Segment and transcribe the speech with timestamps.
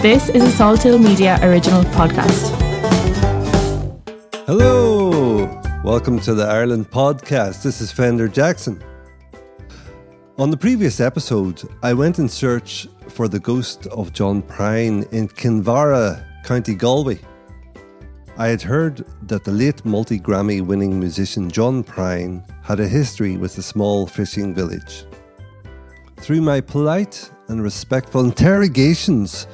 [0.00, 2.54] This is a Salthill Media original podcast.
[4.46, 7.64] Hello, welcome to the Ireland podcast.
[7.64, 8.80] This is Fender Jackson.
[10.38, 15.26] On the previous episode, I went in search for the ghost of John Prine in
[15.26, 17.18] Kinvara, County Galway.
[18.36, 23.36] I had heard that the late multi Grammy winning musician John Prine had a history
[23.36, 25.06] with the small fishing village.
[26.18, 29.48] Through my polite and respectful interrogations,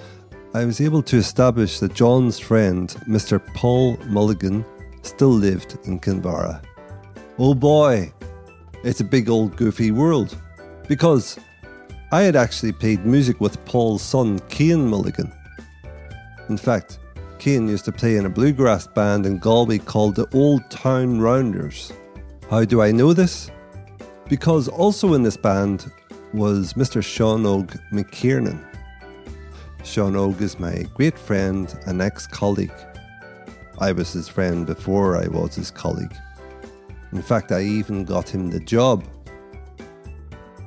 [0.56, 3.44] I was able to establish that John's friend, Mr.
[3.54, 4.64] Paul Mulligan,
[5.02, 6.62] still lived in Kinvara.
[7.40, 8.12] Oh boy,
[8.84, 10.36] it's a big old goofy world.
[10.86, 11.40] Because
[12.12, 15.32] I had actually played music with Paul's son, Cian Mulligan.
[16.48, 17.00] In fact,
[17.40, 21.92] Cian used to play in a bluegrass band in Galway called the Old Town Rounders.
[22.48, 23.50] How do I know this?
[24.28, 25.90] Because also in this band
[26.32, 27.02] was Mr.
[27.02, 28.64] Sean Og McKiernan.
[29.84, 32.72] Sean Og is my great friend and ex colleague.
[33.78, 36.14] I was his friend before I was his colleague.
[37.12, 39.04] In fact, I even got him the job,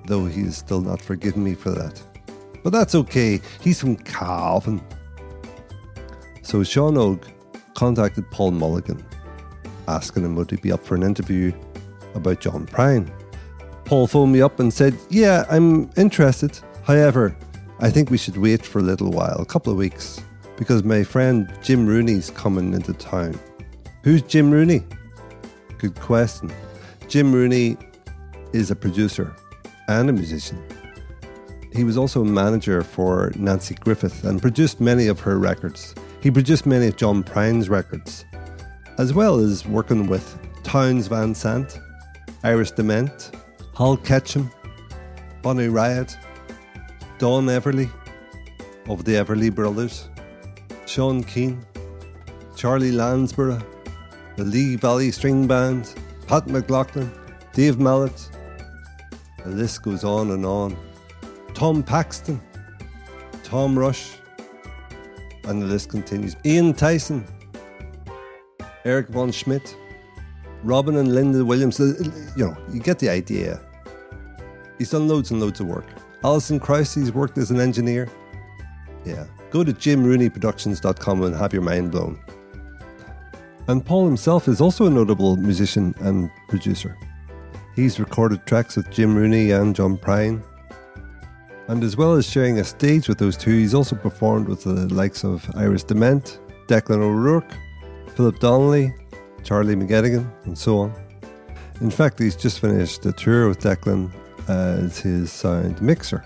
[0.06, 2.02] though he he's still not forgiven me for that.
[2.64, 4.81] But that's okay, he's from Cavan.
[6.44, 7.25] So Sean Og
[7.73, 9.03] contacted Paul Mulligan,
[9.88, 11.52] asking him would he be up for an interview
[12.13, 13.11] about John Prine.
[13.84, 16.59] Paul phoned me up and said, Yeah, I'm interested.
[16.84, 17.36] However,
[17.80, 20.20] I think we should wait for a little while, a couple of weeks,
[20.56, 23.39] because my friend Jim Rooney's coming into town.
[24.03, 24.84] Who's Jim Rooney?
[25.78, 26.52] Good question.
[27.08, 27.78] Jim Rooney
[28.52, 29.36] is a producer
[29.88, 30.59] and a musician.
[31.72, 35.94] He was also a manager for Nanci Griffith and produced many of her records.
[36.19, 38.25] He produced many of John Prine's records,
[38.97, 41.80] as well as working with Townes Van Zandt,
[42.44, 43.36] Iris DeMent,
[43.78, 44.52] Hal Ketchum,
[45.44, 46.17] Bonnie Raitt,
[47.19, 47.89] Don Everly
[48.87, 50.07] of the Everly Brothers,
[50.85, 51.65] Sean Keane,
[52.55, 53.63] Charlie Landsborough,
[54.35, 55.95] the Lee Valley String Band,
[56.27, 57.11] Pat McLaughlin,
[57.53, 58.29] Dave Mallett.
[59.44, 60.77] The list goes on and on.
[61.56, 62.39] Tom Paxton,
[63.44, 64.11] Tom Rush,
[65.45, 66.35] and the list continues.
[66.45, 67.25] Ian Tyson,
[68.85, 69.75] Eric Von Schmidt,
[70.63, 71.79] Robin and Linda Williams.
[71.79, 73.59] You know, you get the idea.
[74.77, 75.85] He's done loads and loads of work.
[76.23, 78.09] Alison he's worked as an engineer.
[79.05, 79.25] Yeah.
[79.51, 82.19] Go to jimrooneyproductions.com and have your mind blown.
[83.67, 86.97] And Paul himself is also a notable musician and producer.
[87.75, 90.44] He's recorded tracks with Jim Rooney and John Prine.
[91.67, 94.91] And as well as sharing a stage with those two, he's also performed with the
[94.94, 97.53] likes of Iris DeMent, Declan O'Rourke,
[98.16, 98.94] Philip Donnelly,
[99.44, 100.94] Charlie McGettigan, and so on.
[101.81, 104.11] In fact, he's just finished a tour with Declan
[104.47, 106.24] as his sound mixer.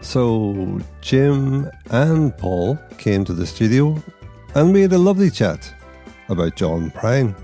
[0.00, 4.02] So Jim and Paul came to the studio
[4.54, 5.74] and we had a lovely chat
[6.28, 7.34] about John Prine.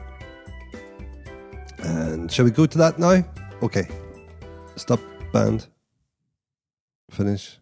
[1.79, 3.25] And shall we go to that now?
[3.63, 3.89] Okay.
[4.77, 5.01] Stop
[5.33, 5.67] band.
[7.11, 7.59] Finish.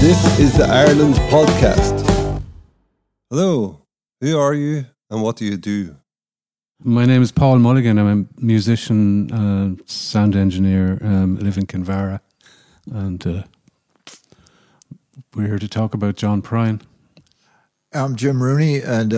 [0.00, 2.42] This is the Ireland podcast.
[3.30, 3.82] Hello.
[4.20, 5.96] Who are you and what do you do?
[6.84, 7.98] My name is Paul Mulligan.
[7.98, 12.20] I'm a musician, uh, sound engineer, um, live in Kinvara,
[12.92, 13.42] and uh,
[15.34, 16.80] we're here to talk about John Prine.
[17.92, 19.12] I'm Jim Rooney, and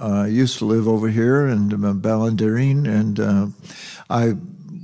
[0.00, 3.46] I used to live over here in uh, Ballindereen, and uh,
[4.08, 4.32] I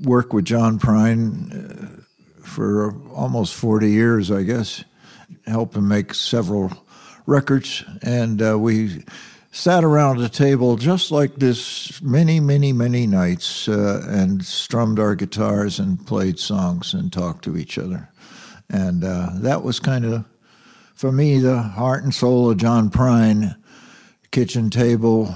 [0.03, 2.03] worked with John Prine uh,
[2.45, 4.85] for almost 40 years, I guess,
[5.47, 6.71] helped him make several
[7.25, 9.05] records, and uh, we
[9.53, 15.15] sat around a table just like this many, many, many nights uh, and strummed our
[15.15, 18.09] guitars and played songs and talked to each other.
[18.69, 20.25] And uh, that was kind of,
[20.94, 23.56] for me, the heart and soul of John Prine
[24.31, 25.34] kitchen table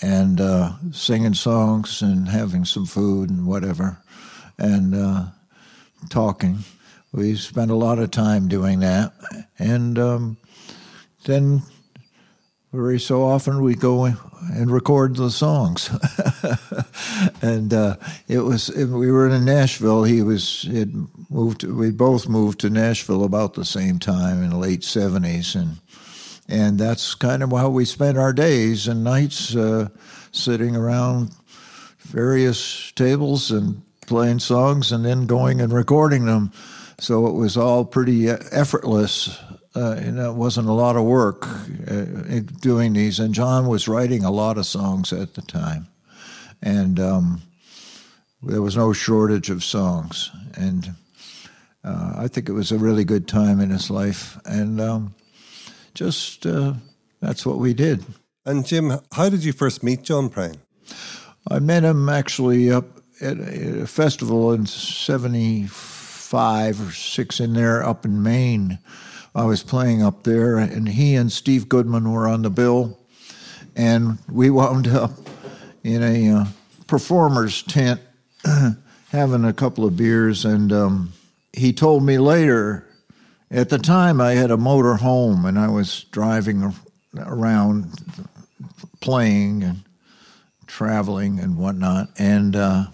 [0.00, 3.98] and uh, singing songs and having some food and whatever
[4.58, 5.24] and uh,
[6.08, 6.58] talking.
[7.12, 9.12] We spent a lot of time doing that.
[9.58, 10.36] And um,
[11.24, 11.62] then
[12.76, 15.90] very so often we go and record the songs.
[17.42, 17.96] and uh,
[18.28, 20.04] it was we were in Nashville.
[20.04, 20.94] He was had
[21.30, 21.64] moved.
[21.64, 25.78] We both moved to Nashville about the same time in the late seventies, and
[26.48, 29.88] and that's kind of how we spent our days and nights uh,
[30.32, 31.30] sitting around
[31.98, 36.52] various tables and playing songs, and then going and recording them.
[36.98, 39.38] So it was all pretty effortless
[39.76, 43.20] uh, and it wasn't a lot of work uh, doing these.
[43.20, 45.88] And John was writing a lot of songs at the time,
[46.62, 47.42] and um,
[48.42, 50.30] there was no shortage of songs.
[50.54, 50.94] And
[51.84, 55.14] uh, I think it was a really good time in his life, and um,
[55.92, 56.72] just uh,
[57.20, 58.02] that's what we did.
[58.46, 60.56] And Jim, how did you first meet John Prine?
[61.50, 62.86] I met him actually up
[63.20, 68.78] at a festival in '75 or six in there up in Maine.
[69.36, 72.98] I was playing up there, and he and Steve Goodman were on the bill,
[73.76, 75.12] and we wound up
[75.84, 76.44] in a uh,
[76.86, 78.00] performer's tent
[79.10, 81.12] having a couple of beers, and um,
[81.52, 82.82] he told me later.
[83.48, 86.74] At the time, I had a motor home, and I was driving
[87.16, 87.92] around
[89.00, 89.84] playing and
[90.66, 92.08] traveling and whatnot.
[92.18, 92.86] And uh,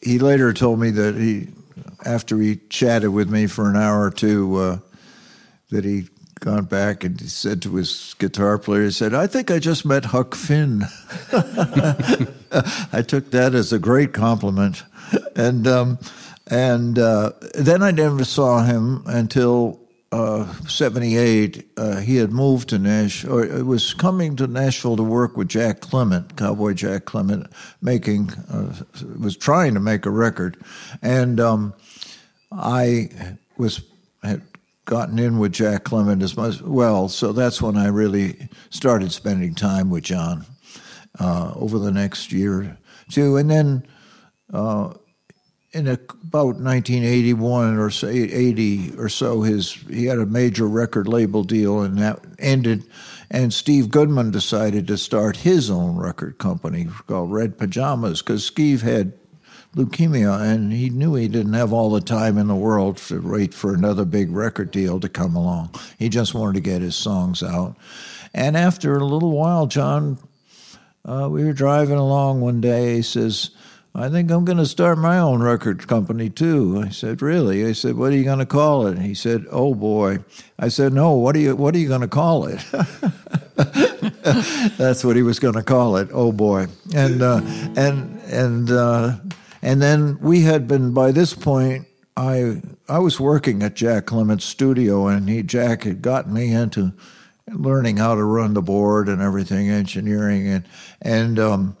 [0.00, 1.48] he, later told me that he,
[2.04, 4.78] after he chatted with me for an hour or two, uh,
[5.70, 6.08] that he'd
[6.40, 9.84] gone back and he said to his guitar player, he said, I think I just
[9.84, 10.84] met Huck Finn.
[11.32, 14.82] I took that as a great compliment.
[15.34, 15.98] And, um,
[16.48, 19.80] and uh, then I never saw him until
[20.12, 21.68] uh, 78.
[21.76, 25.80] Uh, he had moved to Nashville, or was coming to Nashville to work with Jack
[25.80, 27.48] Clement, Cowboy Jack Clement,
[27.82, 28.72] making, uh,
[29.18, 30.56] was trying to make a record.
[31.02, 31.74] And um,
[32.52, 33.10] I
[33.56, 33.82] was,
[34.22, 34.42] had
[34.86, 37.08] gotten in with Jack Clement as much well.
[37.08, 40.46] So that's when I really started spending time with John
[41.20, 42.78] uh, over the next year
[43.10, 43.86] two, and then
[44.52, 44.94] uh,
[45.72, 51.44] in about 1981 or so, 80 or so, his he had a major record label
[51.44, 52.84] deal, and that ended.
[53.30, 58.82] And Steve Goodman decided to start his own record company called Red Pajamas because Steve
[58.82, 59.12] had
[59.76, 63.54] leukemia, and he knew he didn't have all the time in the world to wait
[63.54, 65.70] for another big record deal to come along.
[65.98, 67.76] He just wanted to get his songs out.
[68.34, 70.18] And after a little while, John,
[71.04, 72.96] uh, we were driving along one day.
[72.96, 73.50] He says,
[73.94, 76.82] I think I'm going to start my own record company too.
[76.84, 79.74] I said, "Really?" I said, "What are you going to call it?" He said, "Oh
[79.74, 80.18] boy."
[80.58, 81.12] I said, "No.
[81.12, 82.62] What are you What are you going to call it?"
[84.76, 86.10] That's what he was going to call it.
[86.12, 86.66] Oh boy.
[86.94, 87.40] And uh,
[87.74, 89.16] and and uh,
[89.66, 91.88] and then we had been by this point.
[92.16, 96.92] I I was working at Jack Clement's studio, and he Jack had gotten me into
[97.48, 100.68] learning how to run the board and everything, engineering, and
[101.02, 101.76] and um,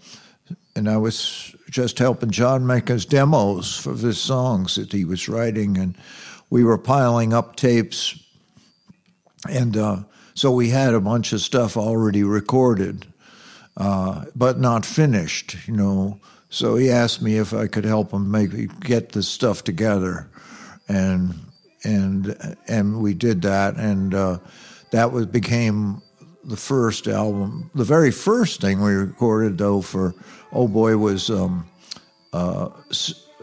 [0.74, 5.28] and I was just helping John make his demos for his songs that he was
[5.28, 5.96] writing, and
[6.50, 8.18] we were piling up tapes,
[9.48, 9.98] and uh,
[10.34, 13.06] so we had a bunch of stuff already recorded,
[13.76, 16.18] uh, but not finished, you know.
[16.48, 20.28] So he asked me if I could help him make get this stuff together,
[20.88, 21.34] and
[21.84, 24.38] and and we did that, and uh,
[24.92, 26.02] that was became
[26.44, 27.70] the first album.
[27.74, 30.14] The very first thing we recorded, though, for
[30.52, 31.66] Oh Boy, was um,
[32.32, 32.68] uh,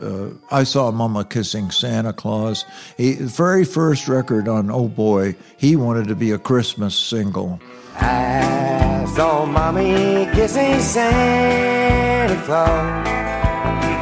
[0.01, 2.65] uh, I saw Mama kissing Santa Claus.
[2.97, 7.59] He, the very first record on Oh Boy, he wanted to be a Christmas single.
[7.95, 13.07] I saw Mommy kissing Santa Claus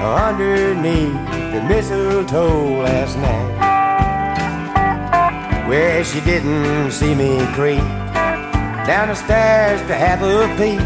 [0.01, 1.13] underneath
[1.53, 3.51] the mistletoe last night.
[5.67, 7.79] Where she didn't see me creep
[8.85, 10.79] down the stairs to have a peek.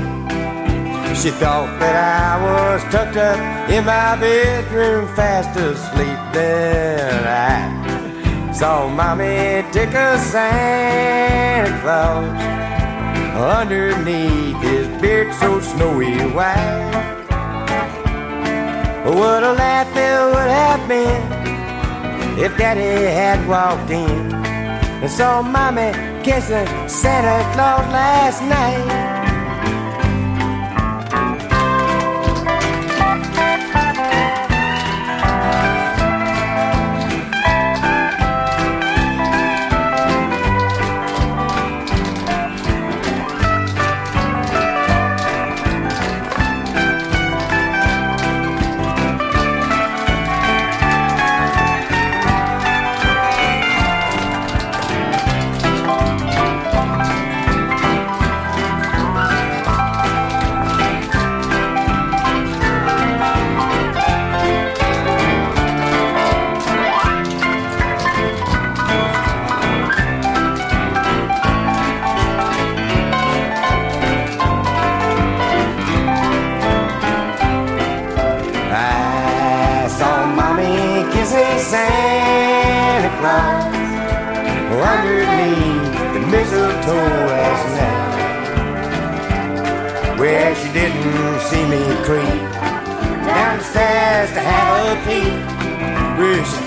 [1.16, 3.40] She thought that I was tucked up
[3.70, 6.20] in my bedroom fast asleep.
[6.34, 12.65] Then I saw Mommy take a Santa Claus
[13.36, 16.92] underneath his beard so snowy white.
[19.06, 25.92] What a laugh it would have been if Daddy had walked in and saw Mommy
[26.24, 29.15] kissing Santa Claus last night.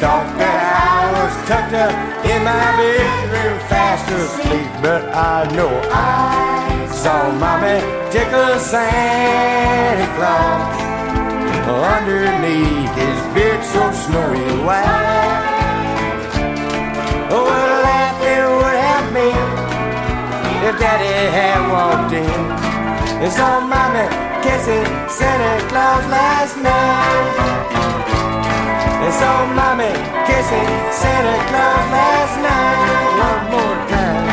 [0.00, 1.90] Thought that I was tucked up
[2.22, 4.70] in my bedroom fast asleep.
[4.80, 7.82] But I know I saw mommy
[8.14, 10.78] tickle Santa Claus
[11.66, 14.86] underneath his beard so snowy white.
[17.34, 19.48] Oh, what a laugh it would have been
[20.62, 22.67] if Daddy had walked in
[23.22, 24.06] and saw mommy
[24.42, 27.34] kissing Santa Claus last night.
[29.04, 29.92] And saw mommy
[30.28, 32.78] kissing Santa Claus last night.
[33.26, 34.28] One more time.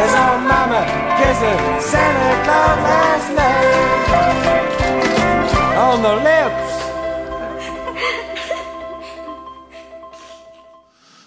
[0.00, 0.82] And saw mama
[1.20, 1.60] kissing
[1.90, 3.92] Santa Claus last night.
[5.86, 6.72] On the lips.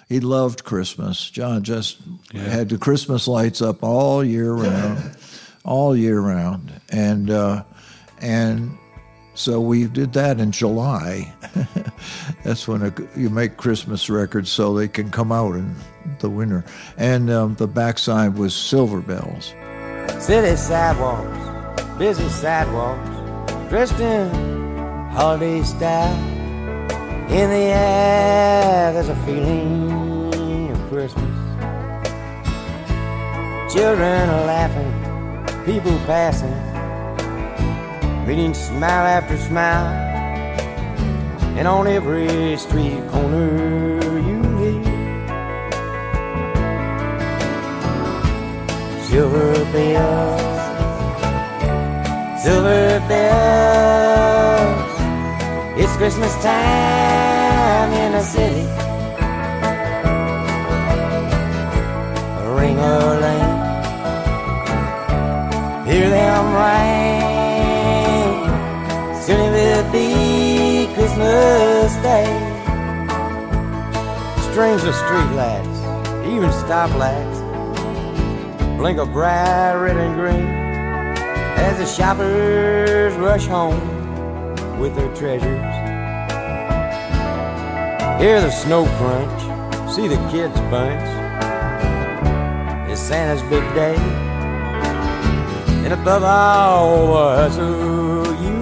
[0.08, 1.30] He loved Christmas.
[1.30, 1.98] John just
[2.32, 5.00] had the Christmas lights up all year round,
[5.66, 7.64] all year round, and uh,
[8.22, 8.78] and
[9.34, 11.34] so we did that in July.
[12.44, 15.76] That's when it, you make Christmas records so they can come out in
[16.20, 16.64] the winter.
[16.98, 19.54] And um, the backside was Silver Bells.
[20.24, 23.10] City sidewalks, busy sidewalks,
[23.70, 24.30] dressed in
[25.12, 26.16] holiday style.
[27.30, 31.24] In the air, there's a feeling of Christmas.
[33.74, 35.05] Children are laughing,
[35.66, 36.54] people passing,
[38.28, 39.88] meeting smile after smile.
[41.58, 44.84] And on every street corner you hear
[49.06, 50.42] silver bells,
[52.44, 53.36] silver bells.
[55.82, 58.66] It's Christmas time in the city.
[62.60, 63.45] Ring a ling,
[65.96, 67.24] hear them ring.
[69.22, 72.28] Soon it will be Christmas Day.
[74.52, 75.78] Strings of streetlights,
[76.28, 77.40] even stoplights,
[78.78, 80.48] blink a bright red and green
[81.66, 83.80] as the shoppers rush home
[84.78, 85.76] with their treasures.
[88.22, 89.42] Hear the snow crunch,
[89.96, 91.10] see the kids bunch.
[92.90, 93.96] It's Santa's big day,
[95.86, 98.56] and above all the hustle you.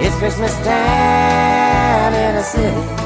[0.00, 2.99] It's Christmas time in the city.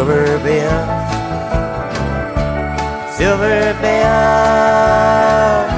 [0.00, 0.88] Silver bells,
[3.18, 5.68] silver bells.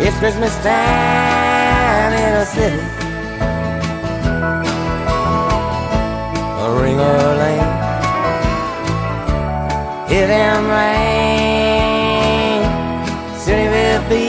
[0.00, 2.80] It's Christmas time in a city.
[6.62, 7.70] A ring a ling
[10.08, 12.62] hear them ring.
[13.36, 14.26] Soon it will be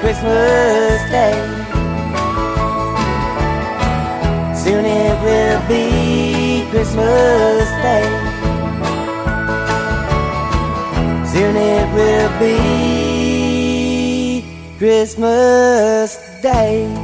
[0.00, 1.34] Christmas Day.
[4.54, 8.27] Soon it will be Christmas Day.
[11.58, 12.58] It will be
[14.78, 16.97] Christmas Day.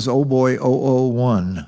[0.00, 1.66] Was Oh Boy 001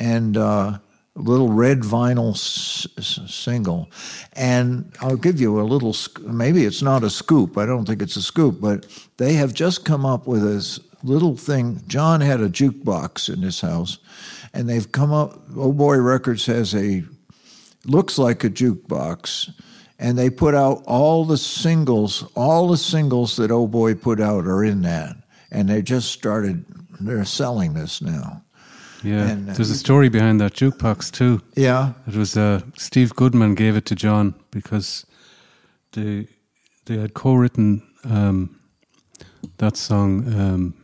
[0.00, 0.80] and uh, a
[1.14, 3.88] little red vinyl s- s- single.
[4.32, 8.02] And I'll give you a little, sc- maybe it's not a scoop, I don't think
[8.02, 8.86] it's a scoop, but
[9.18, 11.82] they have just come up with this little thing.
[11.86, 13.98] John had a jukebox in his house,
[14.52, 17.04] and they've come up, Oh Boy Records has a
[17.84, 19.52] looks like a jukebox,
[20.00, 22.24] and they put out all the singles.
[22.34, 25.14] All the singles that Oh Boy put out are in that,
[25.52, 26.64] and they just started.
[27.00, 28.42] They're selling this now.
[29.02, 31.40] Yeah, And, uh, there's a story behind that jukebox too.
[31.56, 35.04] Yeah, It was uh, Steve Goodman gave it to John because
[35.92, 36.28] they
[36.86, 38.60] they had co-written um,
[39.58, 40.34] that song.
[40.34, 40.74] Um,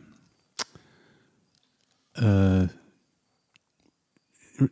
[2.17, 2.67] uh,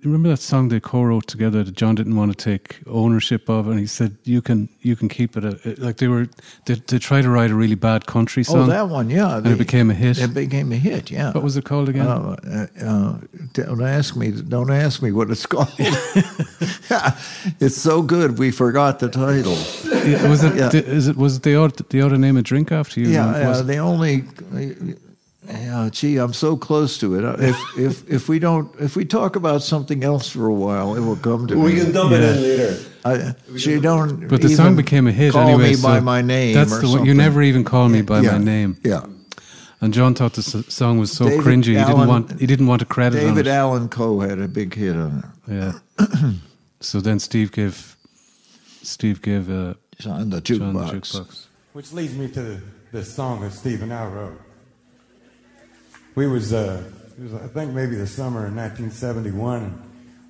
[0.03, 3.79] remember that song they co-wrote together that John didn't want to take ownership of, and
[3.79, 6.27] he said, "You can you can keep it." Like they were
[6.65, 8.63] they, they tried to write a really bad country song.
[8.63, 9.37] Oh, that one, yeah.
[9.37, 10.19] And it became a hit.
[10.19, 11.31] It became a hit, yeah.
[11.31, 12.07] what was it called again?
[12.07, 13.17] Uh, uh, uh,
[13.53, 14.31] don't ask me.
[14.31, 15.73] Don't ask me what it's called.
[17.59, 18.37] it's so good.
[18.37, 19.57] We forgot the title.
[20.07, 20.55] Yeah, was it?
[20.55, 20.69] yeah.
[20.73, 23.07] is it was it they ought they ought to name a drink after you?
[23.09, 24.23] Yeah, uh, it- the only.
[25.49, 27.23] Yeah, gee, I'm so close to it.
[27.23, 30.95] Uh, If if if we don't, if we talk about something else for a while,
[30.95, 31.79] it will come to We me.
[31.81, 32.77] can dub it in later.
[33.05, 34.27] I, she don't.
[34.27, 35.69] But the even song became a hit call anyway.
[35.69, 36.53] me so by my name.
[36.53, 37.05] That's or the one.
[37.05, 38.75] You never even call me by Yeah, my name.
[38.83, 39.05] Yeah.
[39.79, 41.65] And John thought the song was so David cringy.
[41.77, 42.39] He didn't want.
[42.39, 43.51] He didn't want to credit on David it.
[43.51, 45.53] Allen Coe had a big hit on it.
[45.53, 46.31] Yeah.
[46.81, 47.95] so then Steve gave.
[48.83, 50.91] Steve gave uh, It's on the John the jukebox.
[51.13, 51.45] jukebox.
[51.73, 52.61] Which leads me to the,
[52.91, 54.41] the song that Steve and I wrote.
[56.17, 56.83] We was, uh,
[57.19, 59.83] was, I think maybe the summer of 1971,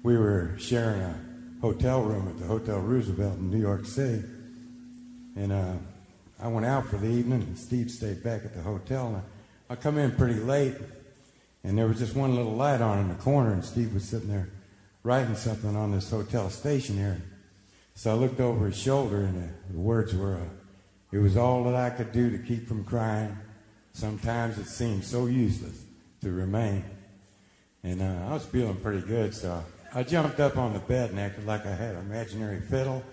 [0.03, 1.17] we were sharing a
[1.61, 4.21] hotel room at the Hotel Roosevelt in New York City.
[5.37, 5.75] And uh,
[6.43, 9.07] I went out for the evening, and Steve stayed back at the hotel.
[9.07, 9.21] And I,
[9.69, 10.75] I come in pretty late,
[11.63, 14.27] and there was just one little light on in the corner, and Steve was sitting
[14.27, 14.49] there
[15.03, 17.21] writing something on this hotel stationery.
[17.95, 20.49] So I looked over his shoulder, and the, the words were, uh,
[21.13, 23.37] It was all that I could do to keep from crying.
[23.97, 25.83] Sometimes it seemed so useless
[26.21, 26.85] to remain.
[27.81, 31.19] And uh, I was feeling pretty good, so I jumped up on the bed and
[31.19, 33.03] acted like I had an imaginary fiddle.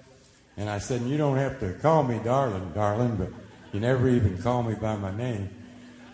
[0.59, 3.31] And I said, You don't have to call me darling, darling, but
[3.73, 5.49] you never even call me by my name.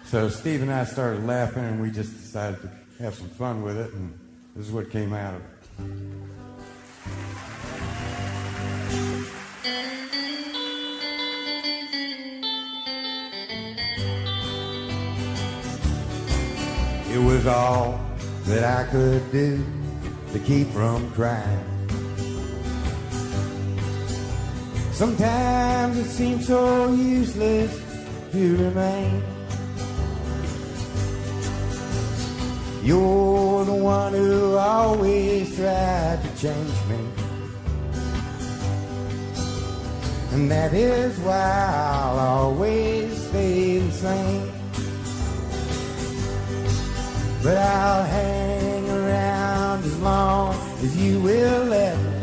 [0.05, 3.77] So Steve and I started laughing, and we just decided to have some fun with
[3.77, 4.16] it, and
[4.55, 6.39] this is what came out of it.
[17.12, 18.01] It was all
[18.44, 19.64] that I could do
[20.33, 21.66] to keep from crying.
[24.92, 27.73] Sometimes it seems so useless
[28.31, 29.25] to remain.
[32.85, 36.99] You're the one who always tried to change me.
[40.31, 44.60] And that is why I'll always stay the same.
[47.42, 52.20] But I'll hang around as long as you will let me.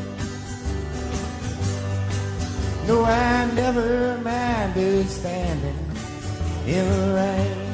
[2.88, 5.76] No, I never minded standing
[6.68, 7.68] in the rain.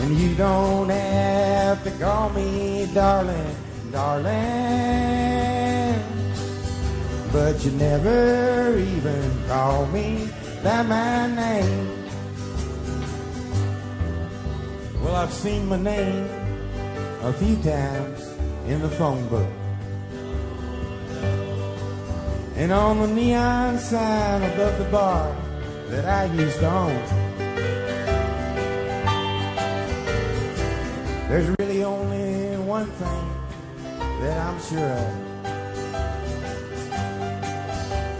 [0.00, 3.56] And you don't have to call me darling,
[3.90, 4.34] darling.
[7.32, 10.28] But you never even call me
[10.62, 12.03] by my name.
[15.14, 16.28] I've seen my name
[17.22, 18.34] a few times
[18.66, 19.48] in the phone book.
[22.56, 25.36] And on the neon sign above the bar
[25.88, 26.98] that I used to own.
[31.28, 33.30] There's really only one thing
[34.20, 35.24] that I'm sure of.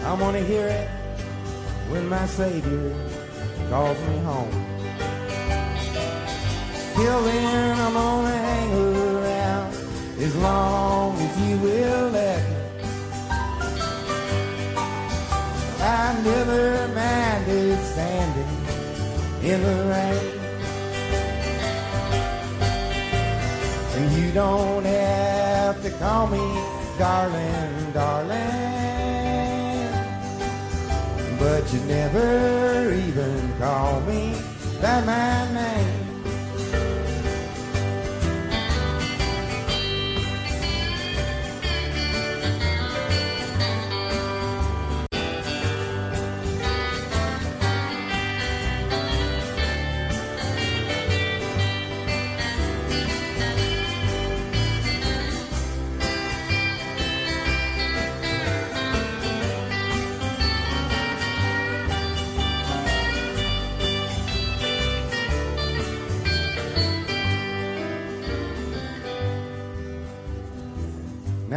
[0.06, 0.88] I'm gonna hear it
[1.90, 2.94] when my Savior
[3.68, 4.63] calls me home.
[6.94, 9.74] Till I'm gonna hang around
[10.20, 12.56] as long as you will let me.
[15.80, 18.54] I never minded standing
[19.42, 20.34] in the rain.
[23.96, 26.46] And you don't have to call me
[26.96, 28.54] darling, darling.
[31.40, 34.36] But you never even call me
[34.80, 36.03] by my name.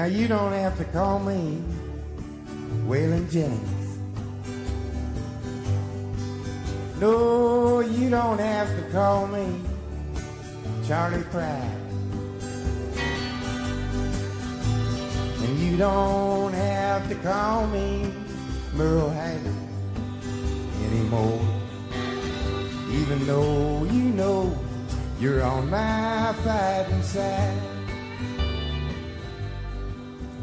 [0.07, 1.61] You don't have to call me
[2.87, 3.99] Waylon Jennings.
[6.99, 9.61] No, you don't have to call me
[10.87, 11.77] Charley Pride.
[15.43, 18.11] And you don't have to call me
[18.75, 19.55] Merle Haggard
[20.85, 21.41] anymore.
[22.91, 24.57] Even though you know
[25.19, 27.76] you're on my fighting side.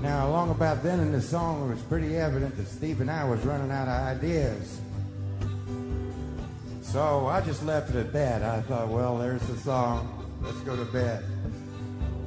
[0.04, 3.24] Now, along about then in the song, it was pretty evident that Steve and I
[3.24, 4.78] was running out of ideas.
[6.82, 8.42] So I just left it at that.
[8.42, 10.38] I thought, well, there's the song.
[10.42, 11.24] Let's go to bed.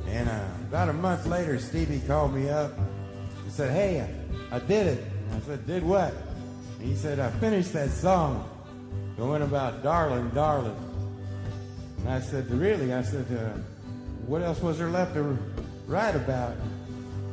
[0.08, 4.10] And uh, about a month later, Stevie called me up and said, hey,
[4.52, 5.06] I, did it.
[5.36, 6.16] I said, did what?
[6.80, 8.50] And he said, I finished that song
[9.18, 10.76] going about darling, darling.
[12.00, 12.92] And I said, really?
[12.92, 13.56] I said, uh,
[14.26, 15.38] what else was there left to
[15.86, 16.56] write about?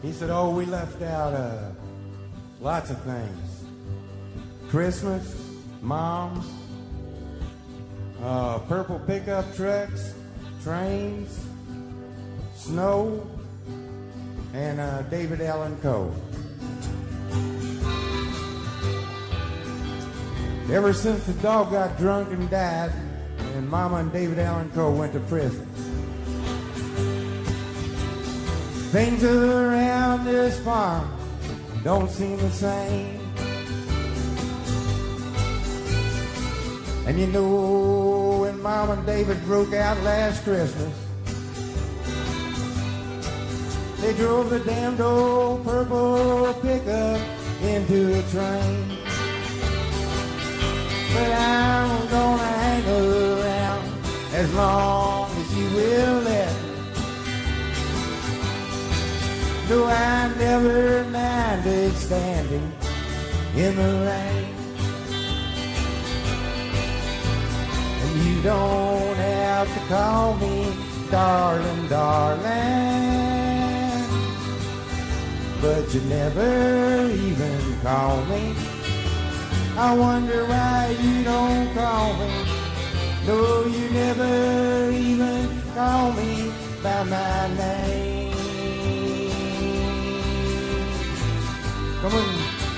[0.05, 1.71] He said, oh, we left out uh,
[2.61, 3.65] lots of things.
[4.69, 6.45] Christmas, moms,
[8.23, 10.13] uh, purple pickup trucks,
[10.63, 11.47] trains,
[12.55, 13.27] snow,
[14.53, 16.15] and uh, David Allan Coe.
[20.71, 22.93] Ever since the dog got drunk and died,
[23.55, 25.67] and Mama and David Allan Coe went to prison.
[28.95, 31.11] Things around this farm
[31.83, 33.19] don't seem the same.
[37.05, 40.95] And you know when Mom and David broke out last Christmas,
[44.01, 47.21] they drove the damned old purple pickup
[47.63, 48.99] into a train.
[51.13, 53.93] But I'm gonna hang around
[54.35, 55.14] as long
[59.75, 62.73] Though I never minded standing
[63.57, 64.55] in the rain.
[68.03, 70.77] And you don't have to call me
[71.11, 72.45] darling, darling.
[75.61, 78.55] But you never even call me.
[79.77, 82.33] I wonder why you don't call me.
[83.27, 88.14] No, you never even call me by my name.
[92.05, 92.35] Come on,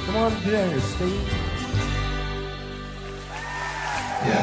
[0.06, 1.32] come on dinner, Steve.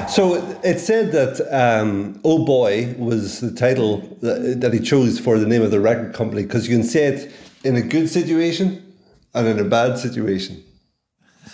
[0.09, 5.39] So it said that um, "Oh Boy" was the title that, that he chose for
[5.39, 7.31] the name of the record company because you can say it
[7.63, 8.93] in a good situation
[9.33, 10.61] and in a bad situation.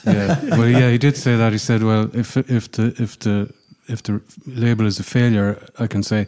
[0.05, 1.51] Yeah, well, yeah, he did say that.
[1.51, 3.53] He said, "Well, if if the if the
[3.87, 6.25] if the label is a failure, I can say,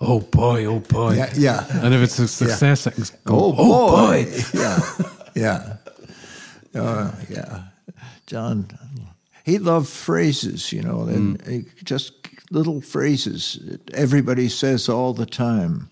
[0.00, 1.84] oh boy, oh boy, Yeah, yeah.
[1.84, 4.24] and if it's a success, I can go, Oh, oh, boy.
[4.24, 4.42] boy.
[4.54, 4.80] yeah,
[5.34, 5.76] yeah,
[6.74, 7.62] uh, yeah.
[8.26, 8.68] John,
[9.44, 12.12] he loved phrases, you know, and he- just
[12.50, 15.88] little phrases that everybody says all the time,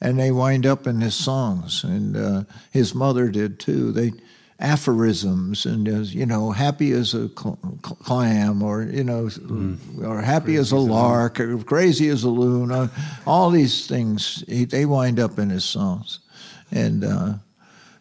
[0.00, 1.84] and they wind up in his songs.
[1.84, 3.92] And uh, his mother did too.
[3.92, 4.12] They
[4.60, 9.30] aphorisms and as you know, happy as a cl- cl- clam, or you know,
[10.04, 12.70] or happy as a lark, or crazy as a loon.
[12.72, 12.88] Uh,
[13.26, 16.20] all these things he, they wind up in his songs,
[16.70, 17.04] and.
[17.04, 17.34] Uh,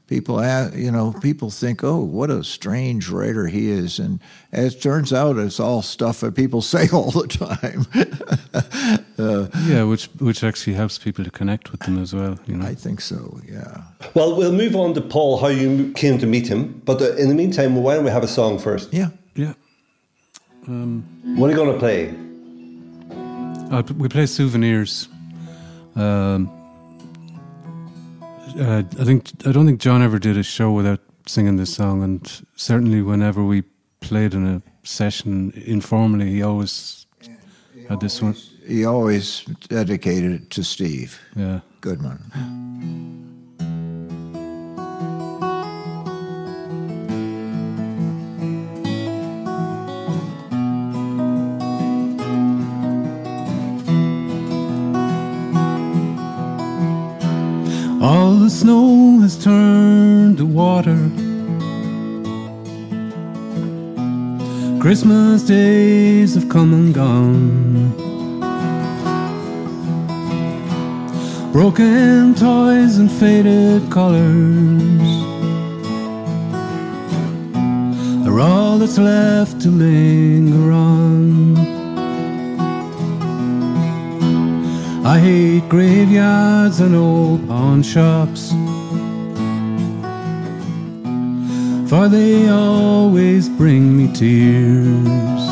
[0.08, 4.20] people a- you know people think oh what a strange writer he is and
[4.52, 7.86] as it turns out it's all stuff that people say all the time
[9.20, 12.38] uh, Yeah, which which actually helps people to connect with them as well.
[12.48, 13.82] You know, i think so yeah
[14.14, 16.82] Well, we'll move on to Paul, how you came to meet him.
[16.86, 18.94] But uh, in the meantime, why don't we have a song first?
[18.94, 19.54] yeah yeah.
[20.66, 22.14] What are you going to play?
[23.72, 25.08] Uh, we play souvenirs.
[25.96, 26.50] Um,
[28.60, 32.04] uh, I think I don't think John ever did a show without singing this song,
[32.04, 33.64] and certainly whenever we
[34.00, 37.06] played in a session informally, he always
[37.90, 38.36] had this one.
[38.68, 41.20] he always dedicated it to steve.
[41.36, 43.37] Yeah, goodman
[58.08, 60.98] all the snow has turned to water.
[64.80, 67.92] Christmas days have come and gone.
[71.52, 75.12] Broken toys and faded colors
[78.26, 81.77] are all that's left to linger on.
[85.14, 88.54] I hate graveyards and old pawn shops.
[91.90, 95.44] for they always bring me tears.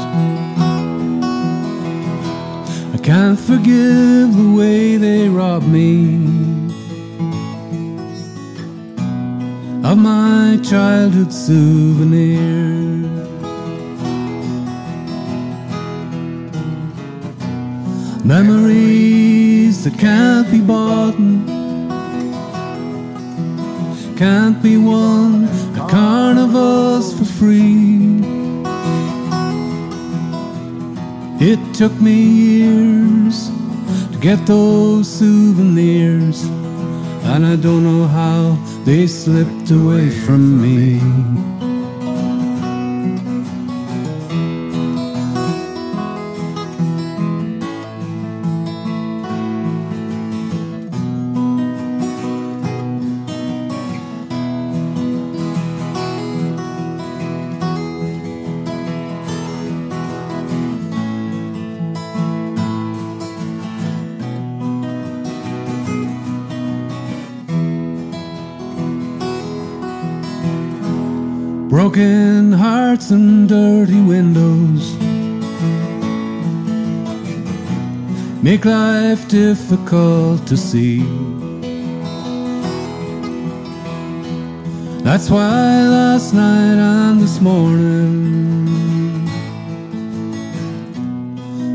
[2.94, 6.16] I can't forgive the way they rob me
[9.90, 12.85] of my childhood souvenir.
[18.26, 21.14] Memories that can't be bought,
[24.18, 28.24] can't be won at carnivals for free.
[31.40, 33.52] It took me years
[34.12, 36.46] to get those souvenirs,
[37.26, 41.00] and I don't know how they slipped away from me.
[73.06, 74.96] Hearts and dirty windows
[78.42, 81.04] make life difficult to see.
[85.04, 88.70] That's why last night and this morning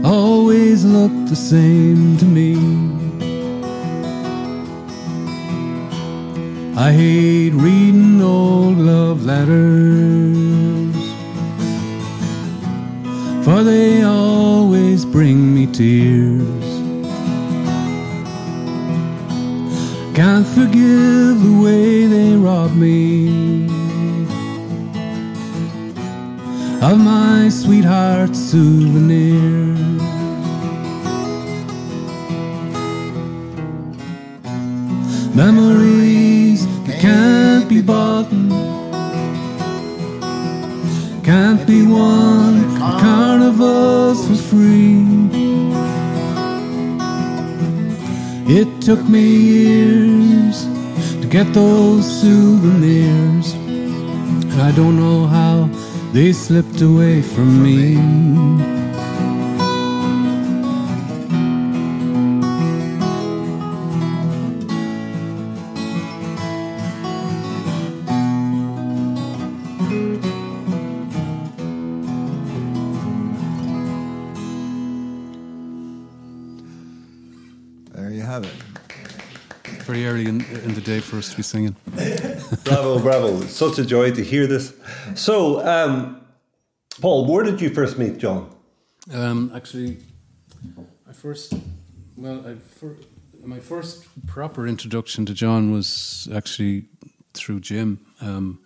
[0.04, 2.56] always look the same to me.
[6.76, 10.09] I hate reading old love letters,
[13.64, 16.64] they always bring me tears.
[20.14, 23.64] Can't forgive the way they rob me
[26.82, 29.39] of my sweetheart's souvenir.
[48.96, 50.64] Took me years
[51.20, 55.70] to get those souvenirs, and I don't know how
[56.12, 58.79] they slipped away from me.
[80.50, 81.76] In, in the day for us to be singing.
[82.64, 83.40] bravo, bravo.
[83.42, 84.74] It's such a joy to hear this.
[85.14, 86.20] So, um,
[87.00, 88.54] Paul, where did you first meet John?
[89.12, 89.98] Um, actually,
[91.08, 91.54] I first,
[92.16, 92.96] well, I fir-
[93.44, 96.84] my first proper introduction to John was actually
[97.32, 98.04] through Jim.
[98.20, 98.60] Um,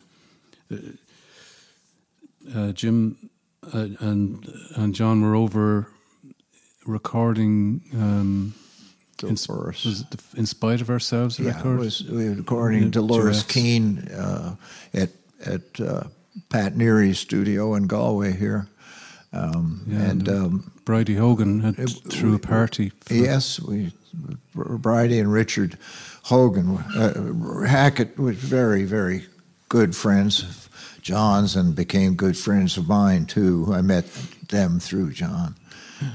[0.72, 0.76] uh,
[2.54, 3.30] uh, Jim
[3.72, 5.88] uh, and and John were over
[6.86, 7.82] recording.
[7.94, 8.54] Um,
[9.22, 9.84] in, Dolores.
[9.84, 11.78] was it the, in spite of ourselves, the Yeah, record?
[11.78, 12.34] was, we were
[12.90, 13.42] Dolores.
[13.44, 14.56] Keane uh,
[14.92, 15.10] at
[15.46, 16.04] at uh,
[16.48, 18.66] Pat Neary's studio in Galway here,
[19.32, 22.92] um, Yeah, and um, Bridie Hogan had it- threw a party.
[23.00, 23.92] for- yes, we
[24.54, 25.76] Bridie and Richard
[26.24, 29.26] Hogan uh, Hackett was very very
[29.68, 30.68] good friends of
[31.02, 33.66] John's and became good friends of mine too.
[33.72, 34.06] I met
[34.48, 35.56] them through John.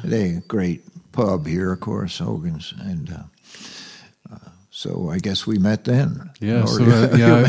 [0.03, 0.81] They great
[1.19, 3.23] pub here, of course, Hogan's, and uh,
[4.34, 6.29] uh, so I guess we met then.
[6.39, 7.41] Yeah, so uh, yeah,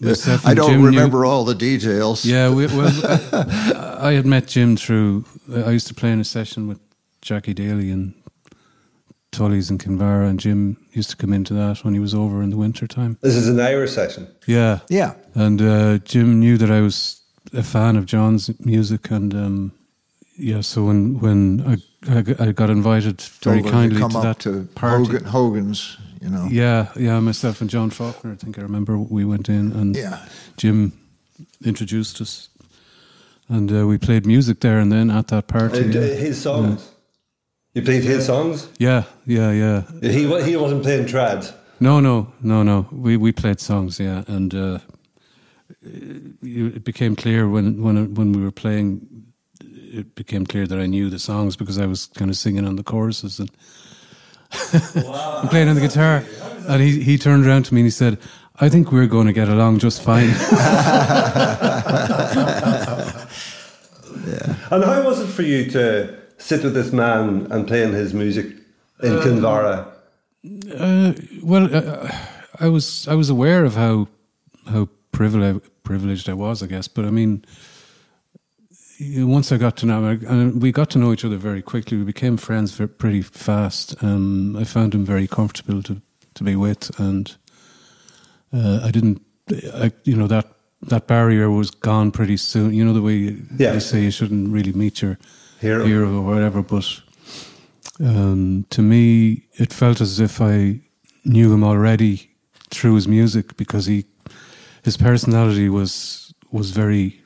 [0.00, 2.24] myself I and don't Jim knew- remember all the details.
[2.24, 5.24] Yeah, we, well, I, I had met Jim through.
[5.52, 6.78] I used to play in a session with
[7.22, 8.14] Jackie Daly and
[9.32, 12.50] Tully's and Kinvara, and Jim used to come into that when he was over in
[12.50, 13.16] the winter time.
[13.20, 14.26] This is an Irish session.
[14.46, 15.14] Yeah, Yeah.
[15.34, 17.20] and uh, Jim knew that I was
[17.52, 19.72] a fan of John's music, and um,
[20.40, 21.76] yeah, so when when I,
[22.48, 25.04] I got- invited very kindly to to that to party.
[25.04, 26.46] Hogan, Hogan's, you know.
[26.50, 28.32] Yeah, yeah, myself and John Faulkner.
[28.32, 30.18] I think I remember we went in and Yeah.
[30.56, 30.92] Jim
[31.64, 32.48] introduced us,
[33.48, 35.80] and uh, we played music there and then at that party.
[35.80, 36.14] Uh, yeah.
[36.16, 36.90] his songs.
[37.74, 38.68] You played his songs?
[38.78, 39.82] yeah, yeah, yeah.
[40.02, 41.52] He, he wasn't playing trad.
[41.78, 42.86] No, no, no, no.
[42.92, 44.78] We we played songs, yeah, and uh,
[45.82, 49.00] it it became clear when when when we were playing.
[49.92, 52.76] It became clear that I knew the songs because I was kind of singing on
[52.76, 53.50] the choruses and
[54.52, 56.24] I'm playing on the guitar.
[56.68, 58.18] and he, he turned around to me and he said,
[58.60, 60.30] I think we're going to get along just fine.
[64.70, 68.46] And how was it for you to sit with this man and playing his music
[69.02, 69.88] in Kinvara?
[70.78, 72.08] Uh, well, uh,
[72.60, 74.06] I was I was aware of how
[74.66, 76.86] how privileged privileged I was, I guess.
[76.86, 77.44] But I mean,
[79.00, 81.96] once I got to know, him, and we got to know each other very quickly.
[81.98, 83.94] We became friends ver- pretty fast.
[84.02, 86.00] Um, I found him very comfortable to
[86.34, 87.36] to be with, and
[88.52, 89.20] uh, I didn't,
[89.74, 90.46] I, you know, that
[90.88, 92.72] that barrier was gone pretty soon.
[92.74, 93.72] You know the way Yeah.
[93.72, 95.18] they say you shouldn't really meet your
[95.60, 95.84] Hero.
[95.84, 96.84] hero or whatever, but
[98.00, 100.80] um, to me, it felt as if I
[101.24, 102.30] knew him already
[102.70, 104.04] through his music because he,
[104.84, 107.19] his personality was was very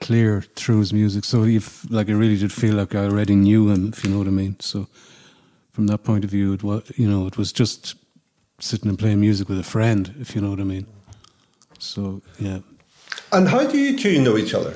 [0.00, 1.24] clear through his music.
[1.24, 4.18] So if like I really did feel like I already knew him, if you know
[4.18, 4.56] what I mean.
[4.60, 4.86] So
[5.72, 7.94] from that point of view, it was you know it was just
[8.60, 10.86] sitting and playing music with a friend, if you know what I mean.
[11.78, 12.58] So yeah.
[13.32, 14.74] And how do you two know each other?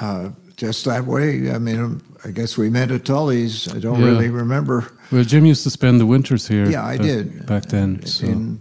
[0.00, 1.50] Uh, just that way.
[1.50, 3.68] I mean, um, I guess we met at Tully's.
[3.74, 4.06] I don't Yeah.
[4.06, 4.90] really remember.
[5.12, 6.68] Well, Jim used to spend the winters here.
[6.68, 7.46] Yeah, I back- did.
[7.46, 8.04] back then.
[8.06, 8.26] So.
[8.26, 8.60] in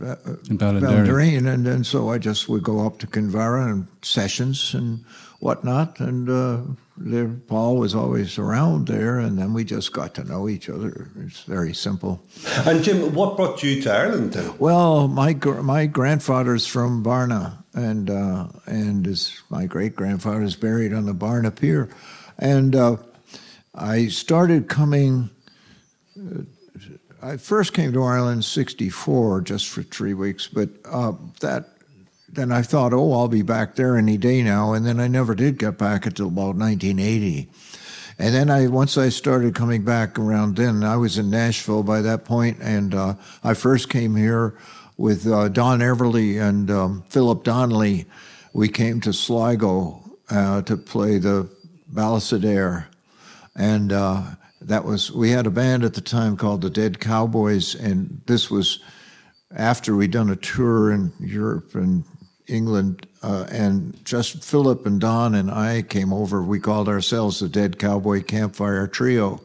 [0.00, 0.16] uh,
[0.48, 0.80] In Ballinderry.
[0.80, 5.04] Ballinderry, and then so I just would go up to Kinvara and sessions and
[5.40, 6.60] whatnot, and uh,
[6.96, 11.08] there, Paul was always around there, and then we just got to know each other.
[11.24, 12.22] It's very simple.
[12.66, 14.52] And Jim, what brought you to Ireland then?
[14.58, 20.56] Well, my gr- my grandfather's from Barna, and uh, and his, my great grandfather is
[20.56, 21.88] buried on the Barna Pier,
[22.38, 22.96] and uh,
[23.74, 25.30] I started coming.
[27.22, 31.68] I first came to Ireland in '64 just for three weeks, but uh, that
[32.32, 35.34] then I thought, oh, I'll be back there any day now, and then I never
[35.34, 37.48] did get back until about 1980.
[38.18, 42.02] And then I once I started coming back around then, I was in Nashville by
[42.02, 44.56] that point, and uh, I first came here
[44.96, 48.06] with uh, Don Everly and um, Philip Donnelly.
[48.52, 51.48] We came to Sligo uh, to play the
[51.92, 52.86] Ballastadair,
[53.56, 54.22] and uh,
[54.60, 58.50] that was we had a band at the time called the Dead Cowboys, and this
[58.50, 58.80] was
[59.54, 62.04] after we'd done a tour in Europe and
[62.46, 66.42] England, uh, and just Philip and Don and I came over.
[66.42, 69.40] We called ourselves the Dead Cowboy Campfire Trio.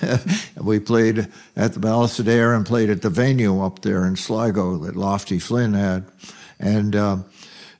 [0.62, 4.96] we played at the Ballastadair and played at the venue up there in Sligo that
[4.96, 6.04] Lofty Flynn had.
[6.60, 7.24] And um,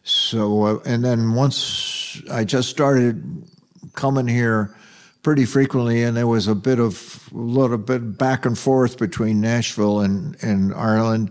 [0.02, 3.46] so, uh, and then once I just started
[3.94, 4.74] coming here
[5.22, 9.40] pretty frequently, and there was a bit of a little bit back and forth between
[9.40, 11.30] Nashville and, and Ireland.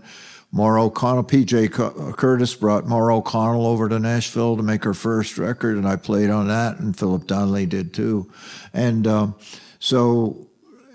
[0.54, 5.78] Maura O'Connell, PJ Curtis brought Maura O'Connell over to Nashville to make her first record,
[5.78, 8.30] and I played on that, and Philip Donnelly did too.
[8.74, 9.34] And um,
[9.78, 10.46] so,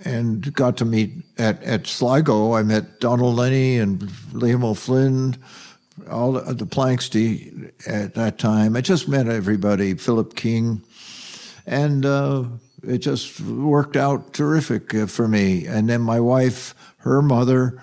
[0.05, 2.53] and got to meet at, at Sligo.
[2.53, 3.99] I met Donald Lenny and
[4.31, 5.37] Liam O'Flynn,
[6.07, 8.75] all the, the Planksty at that time.
[8.75, 10.83] I just met everybody, Philip King,
[11.65, 12.43] and uh,
[12.83, 15.65] it just worked out terrific uh, for me.
[15.65, 17.81] And then my wife, her mother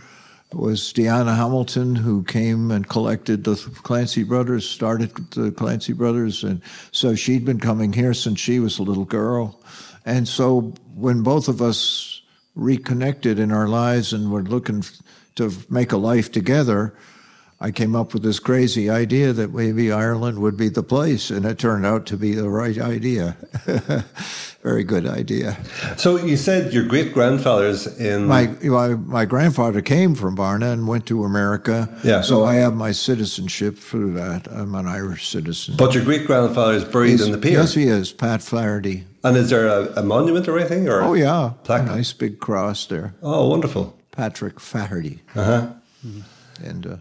[0.52, 6.62] was Deanna Hamilton, who came and collected the Clancy Brothers, started the Clancy Brothers, and
[6.92, 9.60] so she'd been coming here since she was a little girl.
[10.06, 12.22] And so when both of us
[12.54, 14.84] reconnected in our lives and were looking
[15.34, 16.94] to make a life together,
[17.60, 21.46] I came up with this crazy idea that maybe Ireland would be the place, and
[21.46, 23.36] it turned out to be the right idea.
[24.62, 25.56] Very good idea.
[25.98, 28.26] So you said your great grandfather's in.
[28.26, 31.88] My, my my grandfather came from Barna and went to America.
[32.02, 32.22] Yeah.
[32.22, 34.48] So I have my citizenship through that.
[34.50, 35.76] I'm an Irish citizen.
[35.76, 37.60] but your great grandfather is buried He's- in the pier.
[37.60, 38.12] Yes, he is.
[38.12, 39.04] Pat Flaherty.
[39.22, 40.88] and is there a, a monument or anything?
[40.88, 41.84] Or Oh yeah, Plaque.
[41.86, 43.14] nice big cross there.
[43.22, 43.94] Oh, wonderful.
[44.12, 45.20] Patrick Flaherty.
[45.34, 45.66] Uh huh.
[46.62, 46.96] And uh,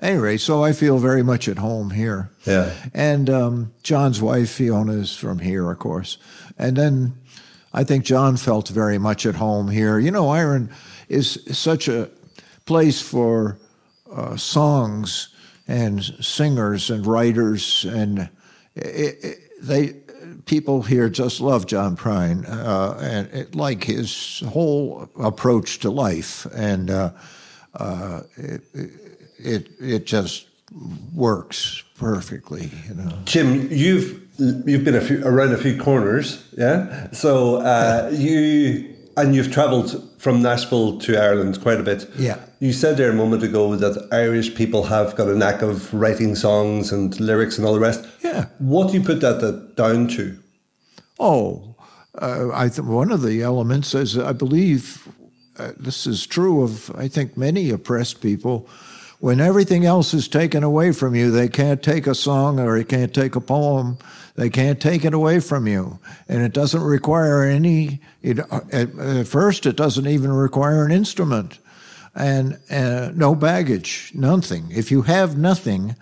[0.00, 2.30] anyway, so I feel very much at home here.
[2.46, 2.72] Yeah.
[2.94, 6.18] And um, John's wife, Fiona, is from here, of course.
[6.58, 7.14] And then
[7.72, 9.98] I think John felt very much at home here.
[9.98, 10.70] You know, Iron
[11.08, 12.10] is such a
[12.66, 13.58] place for
[14.12, 15.28] uh, songs
[15.68, 18.28] and singers and writers, and
[18.74, 19.94] it, it, they
[20.46, 26.46] people here just love John Prine uh, and it, like his whole approach to life,
[26.54, 27.12] and uh,
[27.74, 28.99] uh, it, it
[29.42, 30.46] it it just
[31.14, 32.70] works perfectly.
[32.88, 33.18] You know.
[33.24, 37.10] Jim, you've you've been a few, around a few corners, yeah.
[37.12, 42.08] So uh, you and you've travelled from Nashville to Ireland quite a bit.
[42.16, 42.38] Yeah.
[42.60, 46.34] You said there a moment ago that Irish people have got a knack of writing
[46.34, 48.06] songs and lyrics and all the rest.
[48.22, 48.46] Yeah.
[48.58, 50.38] What do you put that, that down to?
[51.18, 51.74] Oh,
[52.20, 55.08] uh, I th- one of the elements is I believe
[55.58, 58.68] uh, this is true of, I think, many oppressed people.
[59.20, 62.84] When everything else is taken away from you, they can't take a song or they
[62.84, 63.98] can't take a poem.
[64.34, 65.98] They can't take it away from you.
[66.26, 71.58] And it doesn't require any, it, at, at first, it doesn't even require an instrument
[72.14, 74.68] and uh, no baggage, nothing.
[74.70, 75.96] If you have nothing,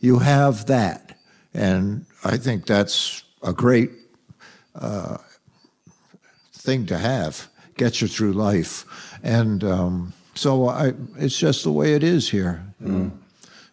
[0.00, 1.16] you have that.
[1.54, 3.92] And I think that's a great
[4.74, 5.18] uh,
[6.52, 8.84] thing to have, gets you through life.
[9.22, 12.64] And um, so I, it's just the way it is here.
[12.82, 13.12] Mm.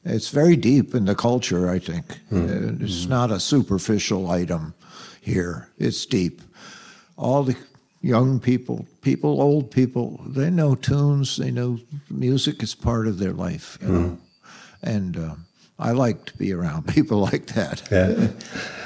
[0.03, 2.19] It's very deep in the culture, I think.
[2.31, 2.81] Mm.
[2.81, 4.73] It's not a superficial item
[5.21, 6.41] here, it's deep.
[7.17, 7.55] All the
[8.01, 13.33] young people, people, old people, they know tunes, they know music is part of their
[13.33, 13.77] life.
[13.81, 13.99] You know?
[13.99, 14.17] Mm.
[14.83, 15.35] And uh,
[15.77, 17.83] I like to be around people like that.
[17.91, 18.29] Yeah.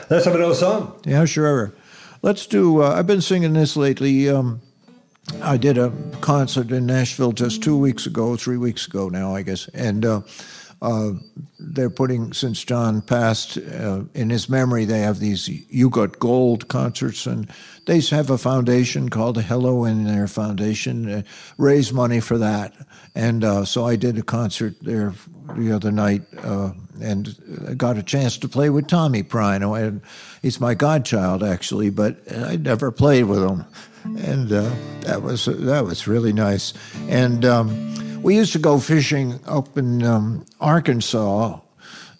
[0.09, 0.99] Let's have another song.
[1.05, 1.73] Yeah, sure.
[2.21, 4.29] Let's do, uh, I've been singing this lately.
[4.29, 4.61] Um,
[5.41, 9.41] I did a concert in Nashville just two weeks ago, three weeks ago now, I
[9.41, 9.67] guess.
[9.69, 10.21] And uh,
[10.81, 11.13] uh,
[11.59, 16.67] they're putting, since John passed, uh, in his memory, they have these You Got Gold
[16.67, 17.49] concerts, and
[17.87, 21.21] they have a foundation called Hello in their foundation, uh,
[21.57, 22.73] raise money for that.
[23.15, 25.13] And uh, so I did a concert there
[25.55, 26.71] the other night uh,
[27.01, 27.35] and
[27.77, 30.01] got a chance to play with Tommy Prine.
[30.41, 33.65] He's my godchild, actually, but I never played with him.
[34.05, 36.73] And uh, that was that was really nice.
[37.09, 41.59] And um, we used to go fishing up in um, Arkansas.